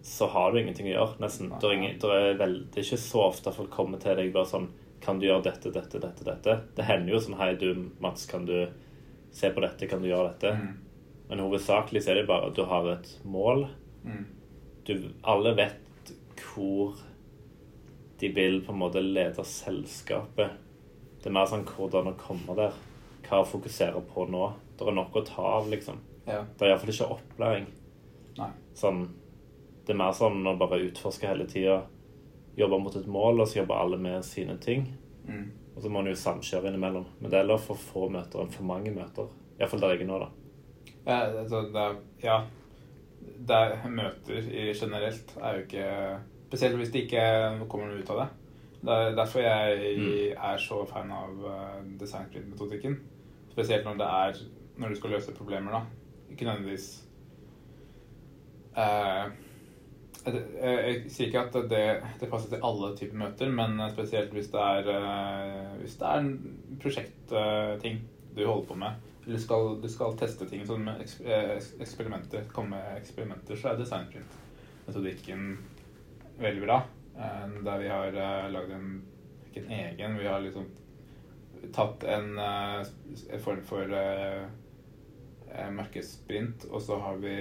så 0.07 0.29
har 0.31 0.53
du 0.53 0.61
ingenting 0.61 0.87
å 0.87 0.93
gjøre, 0.93 1.17
nesten. 1.19 1.49
Det 1.59 1.67
er, 1.67 1.73
ingen, 1.75 1.97
det 1.99 2.11
er, 2.15 2.37
vel, 2.39 2.55
det 2.71 2.79
er 2.79 2.87
ikke 2.87 3.01
så 3.03 3.25
ofte 3.27 3.53
folk 3.53 3.71
kommer 3.75 3.99
til 3.99 4.15
deg 4.17 4.31
bare 4.33 4.47
sånn 4.47 4.69
Kan 5.03 5.19
du 5.19 5.27
gjøre 5.27 5.43
dette, 5.49 5.73
dette, 5.75 5.99
dette, 5.99 6.25
dette? 6.25 6.55
Det 6.77 6.85
hender 6.87 7.17
jo 7.17 7.21
sånn 7.25 7.35
Hei, 7.41 7.57
du, 7.59 7.91
Mats, 7.99 8.27
kan 8.31 8.47
du 8.47 8.69
se 9.35 9.51
på 9.51 9.65
dette? 9.65 9.89
Kan 9.91 10.03
du 10.05 10.09
gjøre 10.13 10.31
dette? 10.31 10.53
Mm. 10.55 10.92
Men 11.33 11.41
hovedsakelig 11.47 12.03
så 12.05 12.11
er 12.13 12.19
det 12.21 12.27
bare 12.29 12.51
at 12.51 12.57
du 12.59 12.67
har 12.69 12.85
et 12.93 13.07
mål. 13.25 13.63
Mm. 14.05 14.25
Du, 14.85 14.91
alle 15.25 15.55
vet 15.57 16.11
hvor 16.43 16.99
de 18.21 18.29
vil 18.37 18.59
på 18.67 18.75
en 18.75 18.79
måte 18.83 19.01
lede 19.01 19.41
selskapet. 19.49 20.59
Det 21.23 21.31
er 21.31 21.33
mer 21.33 21.49
sånn 21.49 21.65
hvordan 21.65 22.11
å 22.11 22.19
komme 22.21 22.53
der. 22.59 22.77
Hva 23.25 23.41
å 23.41 23.47
fokusere 23.49 24.03
på 24.11 24.27
nå. 24.29 24.43
Det 24.77 24.85
er 24.85 24.99
nok 24.99 25.17
å 25.17 25.23
ta 25.25 25.47
av, 25.55 25.71
liksom. 25.73 26.03
Ja. 26.27 26.43
Det 26.45 26.67
er 26.67 26.75
iallfall 26.75 26.93
ikke 26.93 27.09
opplæring. 27.17 27.71
Sånn, 28.77 29.01
det 29.87 29.97
er 29.97 30.01
mer 30.03 30.13
sånn 30.21 30.45
å 30.45 30.55
bare 30.61 30.83
utforske 30.85 31.33
hele 31.33 31.49
tida. 31.49 31.79
Jobbe 32.61 32.83
mot 32.85 33.01
et 33.01 33.09
mål, 33.09 33.41
og 33.41 33.49
så 33.49 33.63
jobber 33.63 33.81
alle 33.81 34.03
med 34.05 34.21
sine 34.29 34.59
ting. 34.61 34.85
Mm. 35.25 35.49
Og 35.73 35.81
så 35.81 35.89
må 35.89 36.05
en 36.05 36.13
jo 36.13 36.21
samkjøre 36.27 36.69
innimellom. 36.69 37.09
Men 37.23 37.33
det 37.33 37.41
er 37.41 37.47
heller 37.47 37.65
for 37.71 37.81
få 37.89 38.13
møter 38.13 38.45
enn 38.45 38.53
for 38.53 38.69
mange 38.69 38.93
møter. 38.93 39.33
Iallfall 39.57 39.87
der 39.87 39.97
jeg 39.97 40.05
er 40.05 40.13
nå, 40.13 40.21
da. 40.27 40.31
Ja, 41.07 41.19
altså, 41.41 41.65
det 41.73 41.83
er, 41.83 41.97
ja. 42.23 42.41
Det 43.49 43.57
er 43.57 43.89
møter 43.91 44.49
generelt 44.75 45.37
er 45.41 45.57
jo 45.57 45.65
ikke 45.67 45.89
Spesielt 46.53 46.77
hvis 46.77 46.91
det 46.93 47.07
ikke 47.07 47.23
kommer 47.71 47.89
noe 47.89 48.03
ut 48.03 48.11
av 48.13 48.19
det. 48.21 48.29
Det 48.83 48.93
er 48.93 49.15
derfor 49.17 49.41
jeg 49.41 49.95
Mm. 49.99 50.35
er 50.37 50.59
så 50.59 50.83
fan 50.85 51.11
av 51.11 51.39
uh, 51.47 51.79
designprint-metodikken. 52.01 52.99
Spesielt 53.55 53.85
når 53.85 53.97
det 53.97 54.09
er 54.09 54.43
når 54.77 54.89
du 54.89 54.95
skal 54.95 55.11
løse 55.11 55.33
problemer, 55.33 55.73
da. 55.73 55.81
Ikke 56.31 56.45
nødvendigvis 56.45 57.05
eh, 58.77 59.31
jeg, 60.27 60.35
jeg, 60.35 60.79
jeg 60.87 61.13
sier 61.13 61.27
ikke 61.29 61.41
at 61.41 61.57
det, 61.71 61.83
det 62.21 62.29
passer 62.31 62.53
til 62.53 62.65
alle 62.65 62.93
typer 62.97 63.19
møter, 63.25 63.51
men 63.53 63.81
spesielt 63.93 64.33
hvis 64.33 64.51
det 64.53 64.61
er, 64.61 64.91
eh, 64.97 65.79
hvis 65.81 65.97
det 66.01 66.09
er 66.09 66.23
en 66.23 66.79
prosjektting 66.83 68.01
du 68.37 68.45
holder 68.47 68.69
på 68.69 68.75
med. 68.85 69.09
Eller 69.27 69.39
skal, 69.39 69.77
du 69.83 69.89
skal 69.89 70.17
teste 70.19 70.49
ting 70.51 70.65
eks, 70.67 71.21
eh, 71.21 71.55
eksperimenter, 71.81 72.49
komme 72.53 72.77
med 72.77 72.99
eksperimenter, 72.99 73.57
så 73.57 73.71
er 73.71 73.79
designprint-metodikken 73.79 75.57
veldig 76.43 76.65
bra. 76.65 76.83
Eh, 77.15 77.59
der 77.63 77.83
vi 77.85 77.91
har 77.93 78.19
uh, 78.19 78.51
lagd 78.51 78.75
en 78.75 78.89
ikke 79.53 79.67
en 79.67 79.73
egen, 79.73 80.19
vi 80.19 80.27
har 80.27 80.41
liksom 80.41 80.67
tatt 81.73 82.05
en, 82.05 82.39
eh, 82.39 82.87
en 83.33 83.41
form 83.41 83.63
for 83.63 83.93
eh, 83.95 84.45
eh, 85.53 85.71
markedssprint, 85.71 86.65
og 86.71 86.83
så 86.83 86.99
har 86.99 87.21
vi 87.23 87.37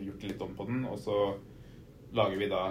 gjort 0.00 0.22
litt 0.22 0.42
om 0.42 0.56
på 0.56 0.66
den, 0.70 0.84
og 0.88 0.98
så 0.98 1.18
lager 2.16 2.40
vi 2.40 2.48
da 2.50 2.64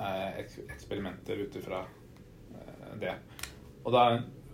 eh, 0.00 0.40
eksperimenter 0.40 1.44
ut 1.44 1.56
ifra 1.60 1.84
eh, 1.84 2.90
det. 3.00 3.14
Og, 3.84 3.92
da, 3.92 4.04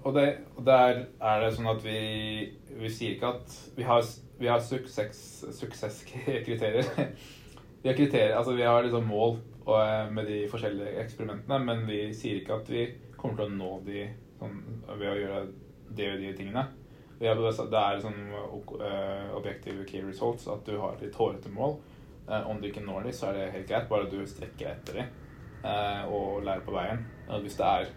og, 0.07 0.15
det, 0.15 0.27
og 0.55 0.63
der 0.67 1.03
er 1.21 1.43
det 1.43 1.51
sånn 1.57 1.69
at 1.71 1.83
vi, 1.85 1.99
vi 2.79 2.91
sier 2.93 3.17
ikke 3.17 3.33
at 3.35 3.57
vi 3.77 3.87
har, 3.89 4.07
vi 4.39 4.51
har 4.51 4.63
suksess, 4.63 5.21
suksesskriterier. 5.59 6.89
vi 7.83 7.91
har 7.91 7.99
kriterier, 7.99 8.37
altså 8.39 8.55
vi 8.57 8.67
har 8.67 8.87
liksom 8.87 9.11
mål 9.11 9.39
og, 9.67 9.77
eh, 9.83 10.07
med 10.15 10.31
de 10.31 10.41
forskjellige 10.51 11.03
eksperimentene, 11.03 11.59
men 11.67 11.85
vi 11.91 12.01
sier 12.15 12.41
ikke 12.41 12.61
at 12.61 12.71
vi 12.71 12.87
kommer 13.19 13.41
til 13.41 13.51
å 13.51 13.59
nå 13.59 13.73
de 13.87 14.07
sånn, 14.39 14.59
ved 14.93 15.09
å 15.11 15.19
gjøre 15.21 15.45
de 15.97 16.11
og 16.13 16.23
de 16.23 16.33
tingene. 16.39 16.67
Det 17.17 17.31
er 17.31 18.01
sånn 18.03 18.19
uh, 18.29 19.31
objektive 19.39 19.87
key 19.89 20.03
results, 20.05 20.45
at 20.53 20.67
du 20.69 20.75
har 20.83 20.99
litt 21.01 21.17
hårete 21.17 21.49
mål. 21.49 21.79
Eh, 22.29 22.51
om 22.51 22.61
du 22.61 22.69
ikke 22.69 22.83
når 22.85 23.07
de, 23.07 23.13
så 23.15 23.31
er 23.31 23.39
det 23.39 23.53
helt 23.55 23.69
greit, 23.71 23.89
bare 23.89 24.11
du 24.11 24.19
strekker 24.27 24.73
etter 24.73 24.99
de 24.99 25.05
eh, 25.07 26.03
og 26.11 26.43
lærer 26.47 26.65
på 26.67 26.75
veien. 26.75 27.05
Hvis 27.43 27.59
det 27.59 27.69
er 27.69 27.93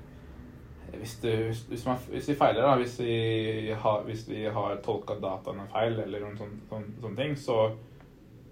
hvis, 0.97 1.19
du, 1.21 1.29
hvis, 1.69 1.85
man, 1.85 1.97
hvis 2.09 2.29
vi 2.29 2.35
feiler, 2.35 2.61
da, 2.63 2.75
hvis 2.79 2.99
vi 2.99 3.73
har, 3.83 4.01
hvis 4.07 4.25
vi 4.29 4.43
har 4.45 4.79
tolka 4.85 5.17
dataene 5.21 5.67
feil, 5.71 5.99
eller 5.99 6.23
noen 6.23 6.37
sånne, 6.39 6.63
sånne, 6.69 6.95
sånne 7.03 7.21
ting, 7.21 7.35
så, 7.37 7.57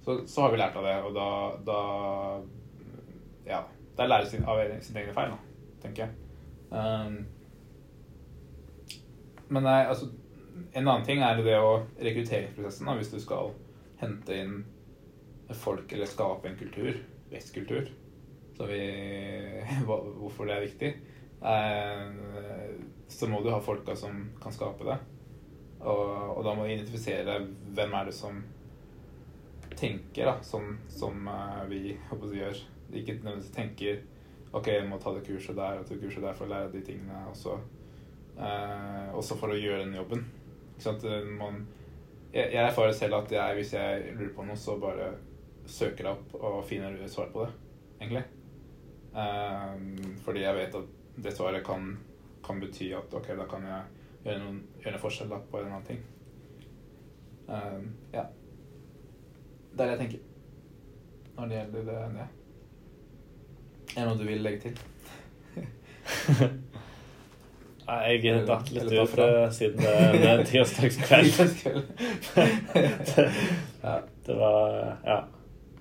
så, 0.06 0.20
så 0.28 0.46
har 0.46 0.54
vi 0.54 0.62
lært 0.62 0.78
av 0.80 0.88
det. 0.88 0.98
Og 1.08 1.18
da, 1.18 1.32
da 1.72 1.82
Ja. 3.48 3.64
Det 3.98 4.04
er 4.04 4.10
lære 4.12 4.30
sin, 4.30 4.44
av 4.46 4.60
sine 4.86 5.02
egne 5.02 5.14
feil, 5.16 5.32
da, 5.34 5.38
tenker 5.82 6.04
jeg. 6.04 6.12
Um, 6.70 7.16
men 9.48 9.64
nei, 9.64 9.80
altså 9.88 10.10
En 10.76 10.84
annen 10.84 11.06
ting 11.08 11.22
er 11.24 11.40
det 11.40 11.56
å 11.58 11.72
rekrutteringsprosessen, 12.04 12.90
da, 12.90 12.98
hvis 13.00 13.10
du 13.14 13.18
skal 13.24 13.54
hente 14.02 14.36
inn 14.38 14.58
folk 15.56 15.94
eller 15.96 16.10
skape 16.10 16.50
en 16.50 16.58
kultur, 16.60 16.98
vestkultur. 17.32 17.90
Så 18.58 18.68
vi 18.70 18.82
Hvorfor 19.88 20.50
det 20.50 20.56
er 20.56 20.66
viktig. 20.66 20.92
Eh, 21.42 22.78
så 23.08 23.30
må 23.30 23.42
du 23.42 23.50
ha 23.54 23.62
folka 23.62 23.96
som 23.96 24.30
kan 24.42 24.54
skape 24.54 24.88
det. 24.88 24.98
Og, 25.80 26.38
og 26.38 26.44
da 26.46 26.54
må 26.58 26.66
du 26.66 26.74
identifisere 26.74 27.40
hvem 27.78 27.94
er 27.94 28.10
det 28.10 28.16
som 28.18 28.42
tenker, 29.78 30.26
da, 30.26 30.38
som, 30.42 30.78
som 30.90 31.28
eh, 31.28 31.64
vi 31.70 31.82
håper 32.10 32.34
vi 32.34 32.42
gjør. 32.42 32.62
Ikke 32.94 33.18
nødvendigvis 33.20 33.56
tenker 33.56 34.04
OK, 34.56 34.70
jeg 34.72 34.88
må 34.90 34.98
ta 35.02 35.12
det 35.14 35.26
kurset 35.28 35.58
der 35.58 35.82
og 35.82 35.90
det 35.90 36.00
kurset 36.02 36.24
der 36.24 36.36
for 36.38 36.48
å 36.48 36.54
lære 36.54 36.72
de 36.74 36.84
tingene. 36.88 37.24
Også, 37.32 37.58
eh, 38.40 39.10
også 39.18 39.38
for 39.40 39.54
å 39.54 39.60
gjøre 39.60 39.86
den 39.86 39.98
jobben. 40.00 40.26
Ikke 40.74 40.88
sant? 40.88 41.06
Man, 41.38 41.62
jeg, 42.34 42.52
jeg 42.54 42.64
erfarer 42.64 42.96
selv 42.96 43.22
at 43.22 43.34
jeg, 43.38 43.58
hvis 43.60 43.74
jeg 43.76 44.16
lurer 44.18 44.34
på 44.36 44.48
noe, 44.48 44.58
så 44.60 44.78
bare 44.82 45.12
søker 45.68 46.08
jeg 46.08 46.16
opp 46.16 46.36
og 46.40 46.62
finner 46.66 46.96
svar 47.12 47.30
på 47.34 47.44
det, 47.44 47.52
egentlig. 48.02 48.24
Eh, 49.18 49.74
fordi 50.26 50.46
jeg 50.46 50.58
vet 50.62 50.80
at 50.80 50.96
det 51.24 51.34
svaret 51.36 51.66
kan, 51.66 51.98
kan 52.46 52.60
bety 52.62 52.92
at 52.98 53.14
ok, 53.14 53.28
da 53.40 53.46
kan 53.50 53.66
jeg 53.66 53.82
gjøre, 54.24 54.40
noen, 54.44 54.60
gjøre 54.84 54.94
en 54.96 55.02
forskjell 55.02 55.30
da, 55.32 55.40
på 55.50 55.58
en 55.58 55.66
eller 55.66 55.76
annen 55.76 55.88
ting. 55.88 56.02
Um, 57.48 57.86
ja. 58.14 58.26
Det 59.74 59.82
er 59.82 59.86
det 59.86 59.94
jeg 59.94 60.02
tenker 60.04 60.20
når 61.38 61.50
det 61.50 61.58
gjelder 61.58 61.84
det. 61.86 61.98
det. 62.18 62.28
Er 63.94 64.00
det 64.00 64.08
noe 64.08 64.18
du 64.18 64.26
vil 64.26 64.42
legge 64.46 64.60
til? 64.68 64.76
Nei, 67.88 67.98
Jeg 68.18 68.46
datt 68.48 68.72
litt 68.76 68.90
ut 68.92 69.10
fram. 69.14 69.30
eh, 69.32 69.52
siden 69.56 69.78
det 69.80 69.92
det 70.20 70.32
er 70.32 70.42
tirsdagskveld. 70.50 71.30
det, 72.36 73.28
Det 74.28 74.36
var 74.36 74.98
Ja. 75.06 75.20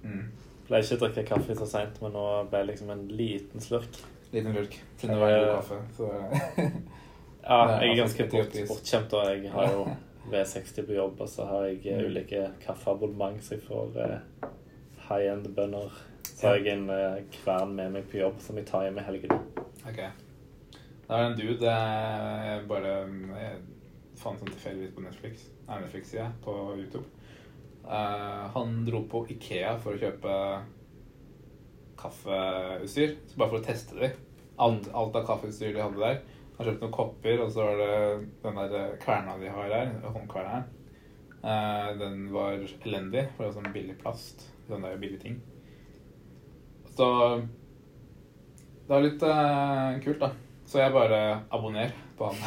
Mm. 0.04 0.28
Pleier 0.68 0.82
ikke 0.84 0.96
å 0.96 1.00
drikke 1.02 1.24
kaffe 1.26 1.56
så 1.58 1.66
seint, 1.70 1.98
men 2.02 2.14
nå 2.14 2.22
ble 2.50 2.60
det 2.62 2.68
liksom 2.70 2.92
en 2.94 3.02
liten 3.10 3.62
slurk. 3.62 3.98
Liten 4.32 4.52
lurk. 4.56 4.74
Det 5.00 5.16
var 5.20 5.30
god 5.38 5.52
kaffe. 5.56 5.80
Så 5.96 6.10
Ja, 7.46 7.58
jeg 7.78 7.92
er 7.92 7.96
ganske 8.00 8.24
bortkjent, 8.26 8.56
bort, 8.56 8.68
bortskjemt, 8.72 9.12
og 9.14 9.28
jeg 9.30 9.50
har 9.52 9.68
jo 9.70 9.84
V60 10.32 10.86
på 10.88 10.96
jobb, 10.96 11.20
og 11.22 11.28
så 11.30 11.44
har 11.46 11.66
jeg 11.68 11.76
eh, 11.86 11.98
Mm. 12.00 12.06
ulike 12.10 12.40
kaffeabonnement, 12.64 13.38
så 13.44 13.54
jeg 13.54 13.62
får 13.68 13.92
uh, 14.02 14.48
high-end-bønder. 15.08 15.92
Så 16.26 16.48
har 16.48 16.56
jeg 16.58 16.72
en 16.74 16.90
uh, 16.90 17.20
kvern 17.32 17.76
med 17.78 17.92
meg 17.94 18.08
på 18.10 18.18
jobb 18.18 18.40
som 18.42 18.58
jeg 18.58 18.66
tar 18.66 18.82
hjem 18.88 18.98
i 18.98 19.04
helgene. 19.06 19.38
Ok. 19.86 20.00
Det 21.06 21.14
er 21.14 21.22
en 21.28 21.36
dude 21.38 21.70
jeg 21.70 22.64
bare 22.66 22.94
jeg 23.38 23.60
fant 24.18 24.40
sånn 24.42 24.50
tilfeldigvis 24.50 24.94
på 24.96 25.04
Netflix. 25.04 25.46
Er 25.68 25.84
Netflix, 25.84 26.14
ja, 26.18 26.26
på 26.42 26.56
YouTube. 26.74 27.06
Uh, 27.86 28.50
han 28.56 28.80
dro 28.88 29.04
på 29.06 29.22
Ikea 29.30 29.76
for 29.78 29.94
å 29.94 30.00
kjøpe 30.02 30.34
kaffeutstyr. 32.06 33.18
Så 33.26 33.36
bare 33.36 33.52
for 33.52 33.60
å 33.60 33.66
teste 33.66 33.98
det. 34.00 34.14
Alt, 34.62 34.88
alt 34.96 35.18
av 35.18 35.26
kaffeutstyr 35.28 35.74
de 35.74 35.84
hadde 35.84 36.00
der. 36.00 36.22
Han 36.56 36.70
kjøpte 36.70 36.86
noen 36.86 36.94
kopper, 36.94 37.42
og 37.44 37.52
så 37.52 37.66
var 37.66 37.82
det 37.82 37.96
den 38.46 38.60
der 38.62 38.96
kverna 39.02 39.36
de 39.42 39.52
har 39.52 39.74
her, 39.74 39.92
Håndkverna 40.06 40.54
her. 40.54 40.66
Uh, 41.46 41.90
den 42.00 42.24
var 42.32 42.56
elendig, 42.56 43.26
for 43.34 43.44
det 43.44 43.50
var 43.50 43.56
sånn 43.58 43.74
billig 43.74 43.98
plast. 44.00 44.46
Sånn 44.66 44.86
der 44.86 44.96
billige 44.98 45.20
ting. 45.26 45.36
Så 46.96 47.06
det 48.86 48.94
var 48.94 49.04
litt 49.04 49.22
uh, 49.26 50.00
kult, 50.02 50.24
da. 50.24 50.32
Så 50.66 50.80
jeg 50.80 50.94
bare 50.96 51.20
abonner 51.54 51.92
på 52.18 52.30
han. 52.32 52.40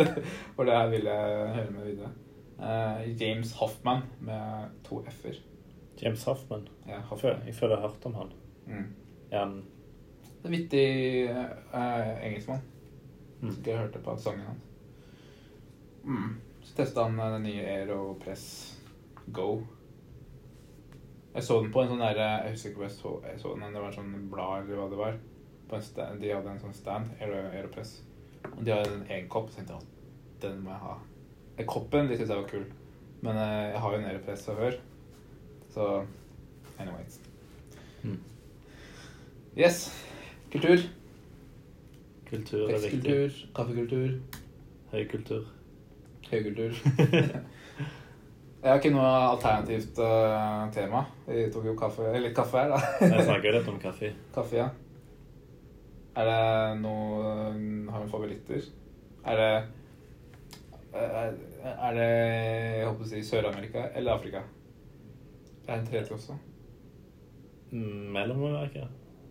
For 0.54 0.64
det 0.64 0.76
her 0.76 0.88
vil 0.92 1.08
jeg 1.10 1.48
høre 1.56 1.72
med 1.74 1.88
videre. 1.90 2.12
Uh, 2.60 3.02
James 3.20 3.52
Hoffman 3.58 4.06
med 4.24 4.78
to 4.86 5.02
f-er. 5.10 5.36
James 6.00 6.24
Hoffman. 6.24 6.68
Ja, 6.88 7.02
Hoffman. 7.10 7.42
jeg 7.44 7.54
føler 7.58 7.74
jeg 7.74 7.82
har 7.82 7.88
hørt 7.88 8.06
om 8.08 8.16
han. 8.20 8.32
Mm. 8.70 8.86
Er 9.30 9.54
Det 10.40 10.48
er 10.48 10.54
vittig 10.54 10.86
uh, 11.30 12.24
engelskmann. 12.24 12.62
Mm. 13.42 13.56
Jeg 13.66 13.78
hørte 13.78 13.98
på 13.98 14.16
sangen 14.16 14.46
hans. 14.46 14.64
Mm. 16.04 16.40
Så 16.62 16.76
testa 16.76 17.04
han 17.04 17.18
eh, 17.18 17.32
den 17.32 17.42
nye 17.42 17.66
Aeropress 17.66 18.78
Go. 19.26 19.62
Jeg 21.34 21.44
så 21.44 21.60
den 21.62 21.72
på 21.72 21.82
en 21.82 21.92
sånn 21.92 22.02
derre 22.02 22.28
Jeg 22.44 22.54
husker 22.54 22.70
ikke 22.70 22.80
hvor 22.80 22.88
jeg 22.88 22.96
så, 22.96 23.12
jeg 23.28 23.40
så 23.40 23.52
den, 23.52 23.62
men 23.62 23.74
det 23.74 23.82
var 23.82 23.92
en 23.92 23.98
sånn 24.00 24.30
blad 24.32 24.64
eller 24.64 24.80
hva 24.80 24.88
det 24.90 25.00
var. 25.00 25.18
På 25.70 25.78
en 25.78 25.86
stand, 25.86 26.20
de 26.22 26.32
hadde 26.34 26.52
en 26.52 26.62
sånn 26.64 26.74
stand, 26.74 27.12
Aero, 27.20 27.44
Aeropress. 27.52 27.94
Og 28.50 28.62
de 28.66 28.74
hadde 28.74 28.96
en 28.96 29.06
egen 29.06 29.28
kopp, 29.30 29.50
så 29.50 29.60
tenkte 29.60 29.78
jeg 29.78 29.86
at 29.86 30.44
den 30.46 30.62
må 30.64 30.74
jeg 30.74 30.84
ha. 30.86 30.96
Eh, 31.56 31.66
Koppen 31.68 32.10
de 32.10 32.16
syntes 32.16 32.34
jeg 32.34 32.42
var 32.42 32.50
kul, 32.50 32.64
men 33.22 33.38
eh, 33.38 33.70
jeg 33.70 33.84
har 33.84 33.94
jo 33.94 34.00
en 34.00 34.08
Aeropress 34.10 34.46
fra 34.48 34.56
før. 34.58 34.80
Så 35.70 35.90
anyways. 36.80 37.20
Yes. 39.56 39.80
Kultur. 40.52 40.82
Kultur 42.30 42.68
er 42.70 42.78
viktig. 42.78 43.00
Tekstkultur, 43.02 43.48
kaffekultur, 43.56 44.10
Høykultur. 44.92 45.44
høykultur. 46.30 46.76
Jeg 48.60 48.68
har 48.68 48.76
ikke 48.76 48.90
noe 48.92 49.08
alternativt 49.32 49.98
eh, 50.04 50.64
tema. 50.74 51.00
Vi 51.26 51.46
tok 51.54 51.64
jo 51.70 51.74
kaffe, 51.80 52.10
eller 52.12 52.34
kaffe 52.36 52.60
her, 52.60 52.74
da. 52.74 52.80
Jeg 53.08 53.24
snakker 53.24 53.54
litt 53.56 53.68
om 53.72 53.78
kaffe. 53.80 54.10
Kaffe, 54.36 54.58
ja. 54.58 54.66
Er 56.20 56.26
det 56.28 56.80
noe 56.82 57.30
Har 57.88 58.02
vi 58.04 58.10
favoritter? 58.12 58.66
Er 59.24 59.40
det 59.40 59.50
Er 60.92 61.32
er 61.70 61.94
det 61.94 62.06
jeg 62.10 62.86
håper 62.88 63.04
å 63.06 63.08
si 63.08 63.20
Sør-Amerika 63.24 63.86
eller 63.94 64.12
Afrika? 64.18 64.40
Det 65.64 65.70
er 65.70 65.78
en 65.78 65.86
tredje 65.86 66.14
også. 66.16 66.34
Mm, 67.70 68.10
Mellom-Amerika, 68.16 68.88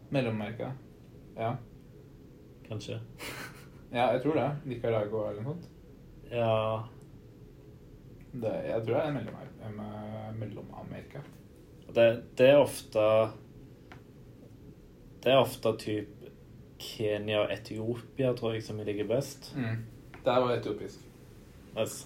Mellom-Amerika. 0.10 0.72
Ja. 1.38 1.56
kanskje. 2.68 3.00
ja, 3.98 4.12
jeg 4.14 4.22
tror 4.24 4.36
det. 4.38 4.48
Nicaragua 4.66 5.30
eller 5.32 5.42
noe 5.44 5.54
sånt. 5.56 5.70
Ja 6.30 6.84
Det, 8.34 8.52
jeg 8.68 8.84
tror 8.86 8.94
det 8.94 9.06
er 9.08 9.14
Mellom- 9.16 9.62
em- 9.66 10.36
Mellom-Amerika. 10.38 11.22
Det, 11.96 12.06
det 12.38 12.50
er 12.52 12.60
ofte 12.62 13.06
Det 15.24 15.32
er 15.34 15.40
ofte 15.42 15.74
typ 15.82 16.16
Kenya 16.80 17.42
og 17.42 17.52
Etiopia, 17.52 18.34
tror 18.38 18.54
jeg, 18.54 18.64
som 18.64 18.78
ligger 18.80 19.08
best. 19.10 19.50
Mm. 19.58 19.82
Det 20.14 20.32
er 20.32 20.40
var 20.46 20.54
etiopisk. 20.56 21.02
Yes. 21.76 22.06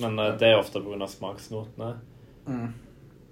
Men 0.00 0.18
uh, 0.18 0.32
det 0.38 0.48
er 0.48 0.56
ofte 0.58 0.80
pga. 0.82 1.06
smaksnotene. 1.06 1.92
Mm. 2.48 2.72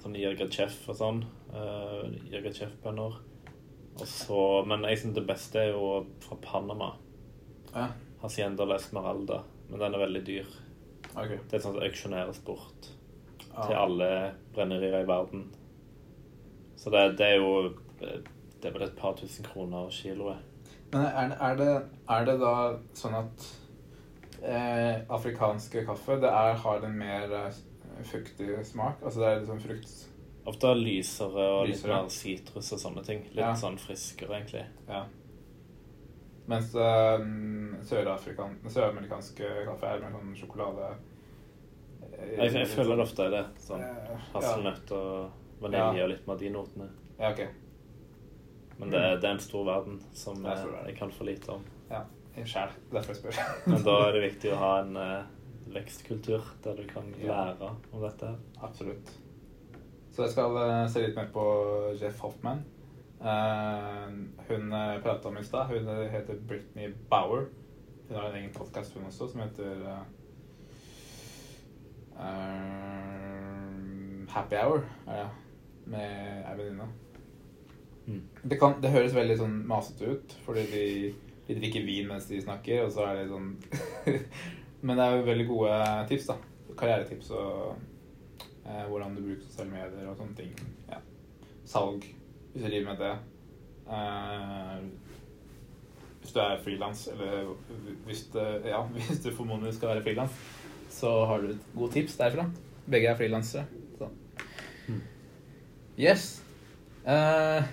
Sånn 0.03 0.15
Jirgachev 0.15 0.77
og 0.93 0.95
sånn. 1.01 1.25
Uh, 1.51 2.05
Jirgachev-bønner. 2.31 3.17
Og 4.01 4.07
så 4.07 4.65
Men 4.67 4.85
jeg 4.89 4.99
syns 5.03 5.15
det 5.17 5.27
beste 5.27 5.59
er 5.61 5.73
jo 5.73 6.07
fra 6.23 6.37
Panama. 6.43 6.93
Ja, 7.75 7.89
Hacienda 8.23 8.65
la 8.65 8.77
Esmeralda. 8.79 9.43
Men 9.69 9.81
den 9.81 9.95
er 9.95 9.99
veldig 10.05 10.25
dyr. 10.27 10.47
Okay. 11.15 11.39
Det 11.51 11.59
er 11.59 11.69
at 11.71 11.83
auksjoneres 11.89 12.39
bort 12.47 12.93
Ja. 13.55 13.67
til 13.67 13.75
alle 13.75 14.35
brennerier 14.55 15.01
i 15.03 15.07
verden. 15.07 15.49
Så 16.77 16.91
det, 16.91 17.19
det 17.19 17.27
er 17.27 17.35
jo 17.37 17.75
Det 18.01 18.69
er 18.69 18.73
vel 18.73 18.83
et 18.83 18.97
par 18.97 19.15
tusen 19.15 19.45
kroner 19.45 19.89
kiloet. 19.91 20.37
Men 20.93 21.05
er, 21.05 21.33
er, 21.41 21.57
det, 21.57 21.83
er 22.11 22.25
det 22.25 22.35
da 22.41 22.53
sånn 22.95 23.15
at 23.15 23.45
eh, 24.43 25.03
afrikanske 25.11 25.85
kaffe 25.87 26.17
det 26.23 26.31
er, 26.31 26.55
har 26.55 26.85
en 26.87 26.97
mer 26.99 27.35
eh, 27.39 27.59
fuktig 28.03 28.65
smak? 28.67 29.03
Altså 29.05 29.21
det 29.21 29.29
er 29.29 29.41
liksom 29.41 29.61
frukt 29.61 30.08
Ofte 30.49 30.71
lysere 30.79 31.45
og 31.59 31.67
litt 31.69 31.77
Lysere. 31.77 31.97
mer 32.03 32.09
sitrus 32.15 32.73
og 32.73 32.79
sånne 32.81 33.03
ting. 33.05 33.23
Litt 33.35 33.45
Ja. 33.45 33.53
sånn 33.55 33.77
friskere, 33.79 34.39
egentlig. 34.41 34.65
Ja. 34.89 35.03
Mens 36.49 36.75
eh, 36.75 37.19
sørafrikan- 37.85 38.57
søramerikanske 38.73 39.51
kaffe 39.67 39.85
er 39.91 40.01
mer 40.01 40.15
sånn 40.17 40.35
sjokolade 40.39 40.87
eh, 42.15 42.37
Jeg, 42.39 42.53
jeg 42.55 42.67
føler 42.73 42.97
det 42.97 43.05
ofte 43.05 43.27
er 43.27 43.31
det. 43.37 43.45
Sånn 43.61 43.83
Eh, 43.85 44.17
hasselnøtt 44.33 44.93
og 44.97 45.31
vanilje 45.61 46.05
og 46.07 46.09
litt 46.15 46.27
med 46.27 46.39
de 46.39 46.51
notene. 46.55 46.89
Ja, 47.19 47.31
ok. 47.35 47.45
Men 48.79 48.91
det, 48.91 48.99
er- 49.03 49.17
det 49.21 49.25
er 49.29 49.35
en 49.35 49.39
stor 49.45 49.65
verden 49.67 50.01
som 50.15 50.43
jeg, 50.45 50.57
eh, 50.57 50.87
jeg 50.87 50.97
kan 50.97 51.11
for 51.11 51.25
lite 51.25 51.49
om. 51.53 51.65
Ja, 51.91 52.05
Sjæl. 52.39 52.71
Derfor 52.93 53.13
jeg 53.15 53.17
spør. 53.17 53.67
Men 53.67 53.83
da 53.83 53.95
er 54.09 54.13
det 54.13 54.23
viktig 54.33 54.53
å 54.55 54.57
ha 54.57 54.81
en 54.81 54.97
eh, 54.97 55.25
vekstkultur 55.75 56.45
der 56.63 56.77
du 56.77 56.85
kan 56.87 57.13
lære 57.21 57.75
om 57.93 58.01
dette. 58.01 58.37
Absolutt. 58.63 59.11
Så 60.19 60.25
jeg 60.27 60.33
skal 60.35 60.57
eh, 60.59 60.89
se 60.91 61.01
litt 61.05 61.15
mer 61.15 61.29
på 61.31 61.43
Jeff 62.01 62.19
Hoffman. 62.25 62.65
Eh, 63.23 64.07
hun 64.49 64.73
uh, 64.75 64.97
prata 65.05 65.29
om 65.31 65.37
i 65.39 65.45
stad. 65.47 65.69
Hun 65.71 65.87
eh, 65.93 66.09
heter 66.11 66.41
Britney 66.49 66.89
Bauer. 67.11 67.45
Hun 68.09 68.17
har 68.19 68.27
en 68.33 68.39
egen 68.41 68.51
podkast, 68.51 68.97
hun 68.99 69.07
også, 69.07 69.29
som 69.31 69.45
heter 69.45 69.85
eh, 69.93 70.01
eh, 72.19 74.27
Happy 74.35 74.59
Hour. 74.59 74.83
Det, 75.07 75.21
med 75.87 76.43
ei 76.51 76.57
venninne. 76.59 76.89
Mm. 78.09 78.25
Det, 78.43 78.59
kan- 78.59 78.81
det 78.83 78.91
høres 78.91 79.15
veldig 79.15 79.37
sånn 79.39 79.55
masete 79.71 80.17
ut, 80.17 80.35
fordi 80.49 80.65
de, 80.73 80.83
de 81.47 81.61
drikker 81.61 81.87
vin 81.87 82.11
mens 82.11 82.27
de 82.27 82.41
snakker, 82.43 82.89
og 82.89 82.91
så 82.97 83.07
er 83.07 83.21
det 83.23 83.29
sånn 83.31 83.55
Men 84.83 84.99
det 84.99 85.07
er 85.07 85.15
jo 85.21 85.29
veldig 85.31 85.47
gode 85.53 85.79
tips, 86.11 86.27
da. 86.33 86.41
Karrieretips 86.75 87.31
og 87.39 87.79
eh, 88.69 88.85
hvordan 88.89 89.17
du 89.17 89.25
bruker 89.25 89.45
sosiale 89.47 89.73
medier 89.73 90.09
og 90.11 90.17
sånne 90.21 90.39
ting. 90.39 90.53
Ja. 90.91 91.01
Salg, 91.69 92.05
hvis 92.53 92.63
du 92.63 92.69
driver 92.69 92.91
med 92.93 93.03
det. 93.03 93.13
Eh, 93.89 94.89
hvis 96.21 96.35
du 96.35 96.41
er 96.45 96.63
frilans, 96.65 97.07
eller 97.15 97.53
hvis, 98.07 98.27
du, 98.35 98.41
ja, 98.69 98.83
hvis 98.95 99.23
du 99.25 99.31
formodentlig 99.33 99.75
skal 99.79 99.95
være 99.95 100.05
frilans, 100.05 100.41
så 100.93 101.13
har 101.31 101.45
du 101.45 101.53
et 101.55 101.71
godt 101.77 101.97
tips 101.97 102.17
derfra. 102.21 102.49
Begge 102.89 103.09
er 103.09 103.17
frilansere. 103.17 103.67
så. 103.99 104.09
Mm. 104.89 105.03
Yes. 105.99 106.31
Eh, 107.05 107.65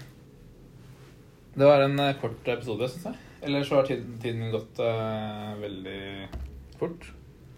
det 1.55 1.65
var 1.65 1.81
en 1.81 1.99
eh, 1.99 2.15
kort 2.21 2.47
episode, 2.47 2.89
syns 2.91 3.05
jeg. 3.09 3.21
Eller 3.45 3.63
så 3.63 3.79
har 3.79 3.87
tiden, 3.87 4.17
tiden 4.21 4.49
gått 4.51 4.79
eh, 4.83 5.51
veldig 5.61 6.01
fort. 6.79 7.11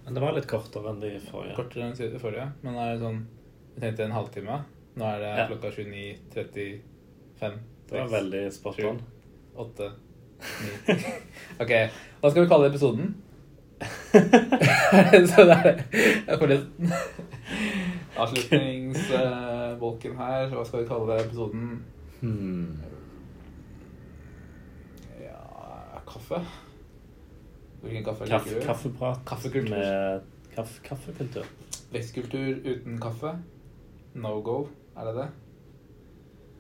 Men 0.07 0.15
det 0.15 0.21
var 0.23 0.31
litt 0.37 0.47
kortere 0.47 0.87
enn 0.93 1.01
de 1.03 1.09
forrige. 1.19 1.55
Kortere 1.57 1.83
enn 1.89 1.97
de 1.99 2.19
forrige. 2.21 2.45
Men 2.63 2.77
det 2.79 2.83
er 2.87 2.99
sånn 3.01 3.17
Vi 3.75 3.81
tenkte 3.83 4.05
en 4.07 4.15
halvtime. 4.15 4.55
Nå 4.97 5.05
er 5.05 5.19
det 5.19 5.31
Ja. 5.37 5.47
klokka 5.51 5.69
29.35. 5.75 7.57
Det 7.89 7.99
var 7.99 8.07
veldig 8.13 8.43
spot 8.55 8.79
on. 8.87 9.01
Åtte. 9.55 9.91
Ni. 10.63 10.95
Ok, 11.63 11.71
hva 12.21 12.29
skal 12.31 12.43
vi 12.43 12.49
kalle 12.49 12.69
episoden? 12.71 13.15
Så 15.31 15.43
det 15.45 15.53
er 15.53 15.63
det. 15.67 15.75
litt 16.49 16.65
Avslutningsbolken 18.17 20.15
her. 20.17 20.47
Hva 20.55 20.63
skal 20.65 20.79
vi 20.81 20.87
kalle 20.89 21.19
episoden? 21.21 21.83
Hmm. 22.21 22.79
Ja 25.21 26.01
Kaffe? 26.09 26.39
Hvilken 27.81 28.03
kaffe 28.07 28.25
Kaff, 28.27 28.45
liker 28.45 28.59
du? 28.59 28.65
kaffeprat 28.65 29.19
Kaffekultur. 29.25 29.69
med 29.75 30.21
kaff, 30.55 30.79
kaffekultur. 30.83 31.45
Vekstkultur 31.93 32.57
uten 32.65 32.97
kaffe? 33.01 33.35
No 34.17 34.41
go, 34.41 34.67
er 34.97 35.05
det 35.05 35.15
det? 35.15 35.27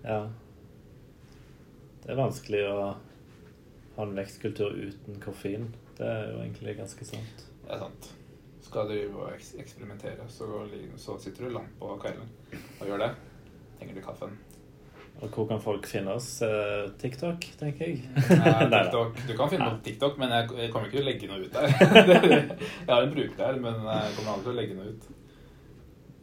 Ja. 0.05 0.19
Det 2.03 2.13
er 2.13 2.19
vanskelig 2.21 2.61
å 2.69 2.75
ha 3.97 4.05
en 4.05 4.13
vekstkultur 4.15 4.77
uten 4.77 5.17
koffein. 5.23 5.67
Det 5.97 6.05
er 6.07 6.29
jo 6.31 6.43
egentlig 6.43 6.77
ganske 6.77 7.05
sant. 7.09 7.45
Det 7.65 7.73
er 7.73 7.81
sant. 7.81 8.11
Skal 8.67 8.91
du 8.91 8.97
eksperimentere, 9.59 10.27
så, 10.29 10.45
så 10.99 11.17
sitter 11.19 11.47
du 11.47 11.55
langt 11.55 11.73
på 11.79 11.89
kvelden 12.01 12.29
og 12.79 12.87
gjør 12.87 13.03
det. 13.07 13.09
Trenger 13.79 13.95
du 13.97 14.01
kaffen. 14.05 14.37
Og 15.17 15.29
hvor 15.33 15.47
kan 15.49 15.61
folk 15.61 15.87
finne 15.89 16.13
oss? 16.13 16.27
Eh, 16.45 16.89
TikTok, 17.01 17.45
tenker 17.57 17.87
jeg. 17.89 18.01
Eh, 18.15 18.65
TikTok. 18.73 19.15
Du 19.27 19.33
kan 19.37 19.49
finne 19.49 19.65
oss 19.65 19.79
på 19.79 19.85
TikTok, 19.87 20.17
men 20.21 20.33
jeg, 20.35 20.69
kommer 20.73 20.89
ikke 20.89 20.99
til 20.99 21.05
å 21.05 21.07
legge 21.07 21.29
noe 21.31 21.39
ut 21.41 21.55
der. 21.55 21.71
jeg 22.85 22.91
har 22.91 23.01
en 23.07 23.13
bruker 23.15 23.39
der, 23.39 23.57
men 23.63 23.79
jeg 23.87 24.11
kommer 24.17 24.35
aldri 24.35 24.45
til 24.45 24.51
å 24.51 24.57
legge 24.59 24.77
noe 24.77 24.91
ut. 24.91 25.07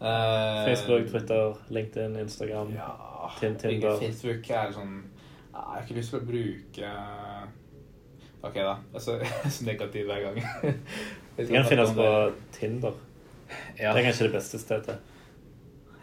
Eh, 0.04 0.60
Facebook, 0.68 1.08
Twitter, 1.10 1.56
LinkedIn, 1.74 2.14
Instagram. 2.22 2.70
Ja, 2.76 2.92
Tin- 3.40 3.58
Tinder. 3.58 3.98
Facebook 3.98 4.50
er 4.50 4.72
sånn 4.74 4.94
Jeg 5.00 5.64
har 5.70 5.82
ikke 5.84 5.96
lyst 5.96 6.12
til 6.12 6.18
å 6.20 6.26
bruke 6.28 6.90
Ok, 8.44 8.58
da. 8.58 8.74
Er 8.92 9.00
så, 9.00 9.14
så 9.48 9.64
negativ 9.64 10.10
hver 10.10 10.20
gang. 10.26 10.38
Det 11.38 11.48
kan 11.48 11.66
finnes 11.66 11.94
på 11.96 12.08
Tinder. 12.58 12.94
ja. 13.80 13.90
Det 13.90 14.02
er 14.02 14.06
kanskje 14.10 14.28
det 14.28 14.34
beste 14.36 14.60
stedet. 14.60 14.98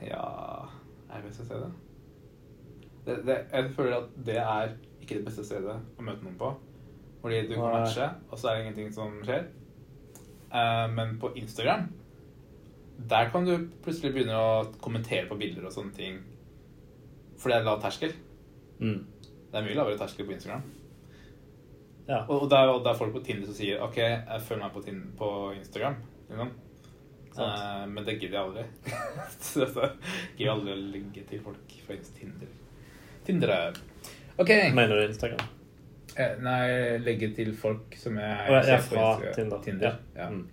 Ja 0.02 0.26
Er 1.12 1.22
det 1.22 1.30
beste 1.30 1.46
stedet? 1.46 1.72
Det, 3.06 3.16
det, 3.26 3.38
jeg 3.52 3.72
føler 3.76 3.98
at 3.98 4.12
det 4.26 4.38
er 4.42 4.76
ikke 5.02 5.18
det 5.20 5.26
beste 5.26 5.46
stedet 5.48 5.74
å 5.74 6.06
møte 6.06 6.26
noen 6.26 6.38
på. 6.38 6.52
Fordi 7.22 7.42
du 7.50 7.56
kan 7.56 7.82
matche, 7.82 8.08
og 8.30 8.40
så 8.40 8.50
er 8.50 8.58
det 8.58 8.66
ingenting 8.66 8.94
som 8.94 9.18
skjer. 9.26 9.48
Uh, 10.52 10.88
men 10.92 11.16
på 11.22 11.32
Instagram 11.40 11.88
der 13.10 13.30
kan 13.32 13.46
du 13.46 13.54
plutselig 13.84 14.12
begynne 14.14 14.38
å 14.38 14.66
kommentere 14.84 15.26
på 15.30 15.38
bilder 15.40 15.66
og 15.68 15.74
sånne 15.74 15.96
ting. 15.96 16.20
For 17.40 17.50
det 17.50 17.60
er 17.60 17.66
lav 17.66 17.82
terskel. 17.82 18.14
Mm. 18.82 19.00
Det 19.52 19.58
er 19.58 19.66
mye 19.66 19.78
lavere 19.78 20.00
terskel 20.00 20.28
på 20.28 20.36
Instagram. 20.36 20.66
Ja. 22.08 22.24
Og, 22.28 22.44
og, 22.44 22.50
det 22.52 22.60
er, 22.60 22.74
og 22.74 22.84
det 22.84 22.92
er 22.92 23.00
folk 23.00 23.16
på 23.16 23.24
Tinder 23.26 23.48
som 23.50 23.58
sier 23.58 23.82
OK, 23.86 23.98
jeg 24.02 24.46
følger 24.46 24.64
meg 24.66 24.76
på, 24.76 24.84
Tinder, 24.86 25.10
på 25.18 25.30
Instagram. 25.58 25.98
Liksom. 26.30 26.54
Eh, 27.42 27.84
men 27.88 28.06
det 28.08 28.18
gidder 28.20 28.38
jeg 28.38 28.46
aldri. 28.46 28.66
så 29.50 29.68
så 29.72 29.92
gidder 30.38 30.54
aldri 30.56 30.76
å 30.76 30.82
legge 30.96 31.26
til 31.30 31.44
folk 31.46 31.78
fra 31.88 31.98
Tinder. 32.18 32.58
Tinder 33.26 33.74
OK. 34.38 34.50
Mener 34.74 34.96
du 34.96 35.04
Instagram? 35.06 35.44
Eh, 36.18 36.34
nei, 36.44 36.98
legge 37.06 37.30
til 37.36 37.54
folk 37.56 37.94
som 38.00 38.18
jeg 38.20 38.56
jeg 38.56 38.66
ser 38.68 38.82
på 38.88 38.96
fra 38.96 39.12
Instagram. 39.30 39.62
Tinder. 39.64 40.02
ja. 40.18 40.30
Mm. 40.30 40.50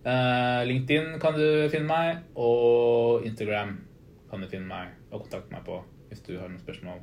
Uh, 0.00 0.62
LinkedIn 0.64 1.18
kan 1.20 1.34
du 1.36 1.68
finne 1.68 1.84
meg, 1.88 2.22
og 2.34 3.26
Instagram 3.28 3.74
kan 4.30 4.40
du 4.40 4.48
finne 4.48 4.68
meg 4.68 4.94
og 5.10 5.26
kontakte 5.26 5.52
meg 5.52 5.66
på 5.66 5.76
hvis 6.08 6.22
du 6.26 6.32
har 6.38 6.48
noen 6.48 6.62
spørsmål. 6.62 7.02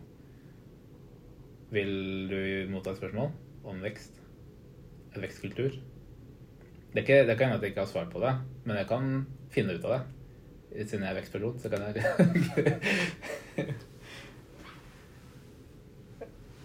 Vil 1.72 1.94
du 2.32 2.40
motta 2.72 2.92
et 2.92 3.00
spørsmål 3.00 3.30
om 3.68 3.84
vekst? 3.84 4.18
En 5.14 5.24
vekstkultur? 5.24 5.78
Det, 5.78 7.04
er 7.04 7.04
ikke, 7.04 7.20
det 7.28 7.38
kan 7.38 7.52
hende 7.52 7.60
at 7.60 7.66
jeg 7.66 7.76
ikke 7.76 7.86
har 7.86 7.92
svar 7.92 8.10
på 8.12 8.22
det, 8.24 8.34
men 8.66 8.80
jeg 8.80 8.90
kan 8.90 9.12
finne 9.54 9.78
ut 9.78 9.86
av 9.86 9.94
det. 9.94 10.02
Siden 10.88 11.06
jeg 11.06 11.14
er 11.14 11.20
vekstpilot, 11.22 11.62
så 11.62 11.70
kan 11.72 11.86
jeg 11.86 11.94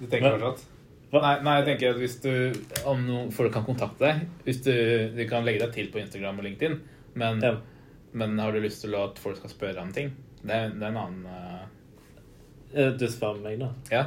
Du 0.03 0.09
tenker 0.11 0.35
fortsatt? 0.35 0.65
Hva? 1.13 1.21
Nei, 1.23 1.35
nei, 1.47 1.55
jeg 1.61 1.67
tenker 1.71 1.93
at 1.93 1.99
hvis 2.01 2.15
du 2.25 2.31
Om 2.89 3.03
noen 3.07 3.33
folk 3.37 3.53
kan 3.55 3.67
kontakte 3.67 4.01
deg 4.07 4.23
Hvis 4.47 4.63
du, 4.65 4.73
du 5.13 5.21
kan 5.31 5.45
legge 5.45 5.61
deg 5.67 5.75
til 5.77 5.91
på 5.93 6.01
Instagram 6.01 6.41
og 6.41 6.47
LinkedIn, 6.49 6.79
men, 7.21 7.43
Ja. 7.45 7.55
men 8.17 8.39
har 8.41 8.57
du 8.57 8.63
lyst 8.65 8.81
til 8.83 8.97
at 8.97 9.21
folk 9.21 9.37
skal 9.39 9.53
spørre 9.53 9.85
om 9.85 9.93
ting? 9.93 10.11
Det 10.43 10.49
det 10.75 10.83
er 10.83 10.89
en 10.91 11.01
annen 11.05 11.27
eh, 11.29 11.63
Eh, 12.75 12.93
Du 12.97 13.07
spør 13.11 13.37
meg 13.45 13.59
nå? 13.61 13.69
Ja. 13.93 14.07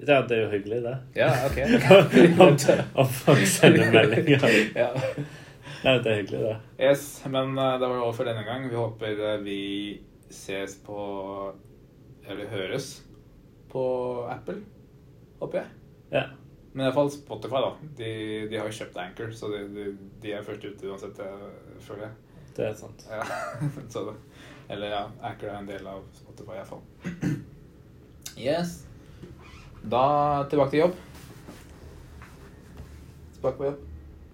Ja, 0.00 0.22
det 0.24 0.32
er 0.36 0.44
jo 0.46 0.50
hyggelig, 0.54 0.78
det. 0.84 0.94
Ja, 1.18 1.28
OK. 1.44 1.58
Om 2.46 2.54
om 3.02 3.08
folk 3.12 3.42
sender 3.50 3.90
meldinger. 3.92 4.46
ja. 4.82 4.86
Nei, 5.84 5.96
det 6.04 6.12
er 6.12 6.16
hyggelig, 6.22 6.40
det. 6.46 6.54
Yes, 6.80 7.02
men 7.28 7.52
uh, 7.58 7.74
det 7.76 7.84
var 7.88 7.96
det 7.98 8.04
over 8.06 8.16
for 8.16 8.30
denne 8.30 8.44
gang. 8.46 8.64
Vi 8.70 8.78
håper 8.78 9.20
uh, 9.20 9.44
vi 9.44 9.58
ses 10.30 10.78
på 10.86 10.96
Eller 12.30 12.48
høres 12.52 13.02
på 13.70 13.82
Apple, 14.30 14.62
håper 15.40 15.62
jeg. 15.62 15.76
Ja. 16.14 16.24
Men 16.72 16.86
iallfall 16.86 17.10
Spotify, 17.10 17.62
da. 17.64 17.70
De, 17.98 18.10
de 18.50 18.58
har 18.58 18.68
jo 18.70 18.76
kjøpt 18.78 18.98
Anchor, 19.02 19.32
så 19.34 19.50
de, 19.50 19.62
de, 19.74 19.86
de 20.22 20.34
er 20.36 20.44
først 20.46 20.66
ute 20.68 20.90
uansett, 20.90 21.18
jeg 21.18 21.82
føler 21.86 22.06
jeg. 22.06 22.44
Det 22.56 22.66
er 22.68 22.76
sant. 22.78 23.06
Ja, 23.10 23.24
så 23.92 24.04
det. 24.10 24.16
Eller 24.70 24.94
ja, 24.94 25.02
Anchor 25.26 25.50
er 25.50 25.58
en 25.58 25.70
del 25.70 25.88
av 25.90 26.04
Spotify 26.22 26.60
iallfall. 26.60 26.84
Yes. 28.40 28.86
Da 29.82 30.46
tilbake 30.48 30.70
til 30.72 30.80
jobb. 30.84 30.94
Tilbake 33.34 33.56
på 33.58 33.66
jobb. 33.66 33.89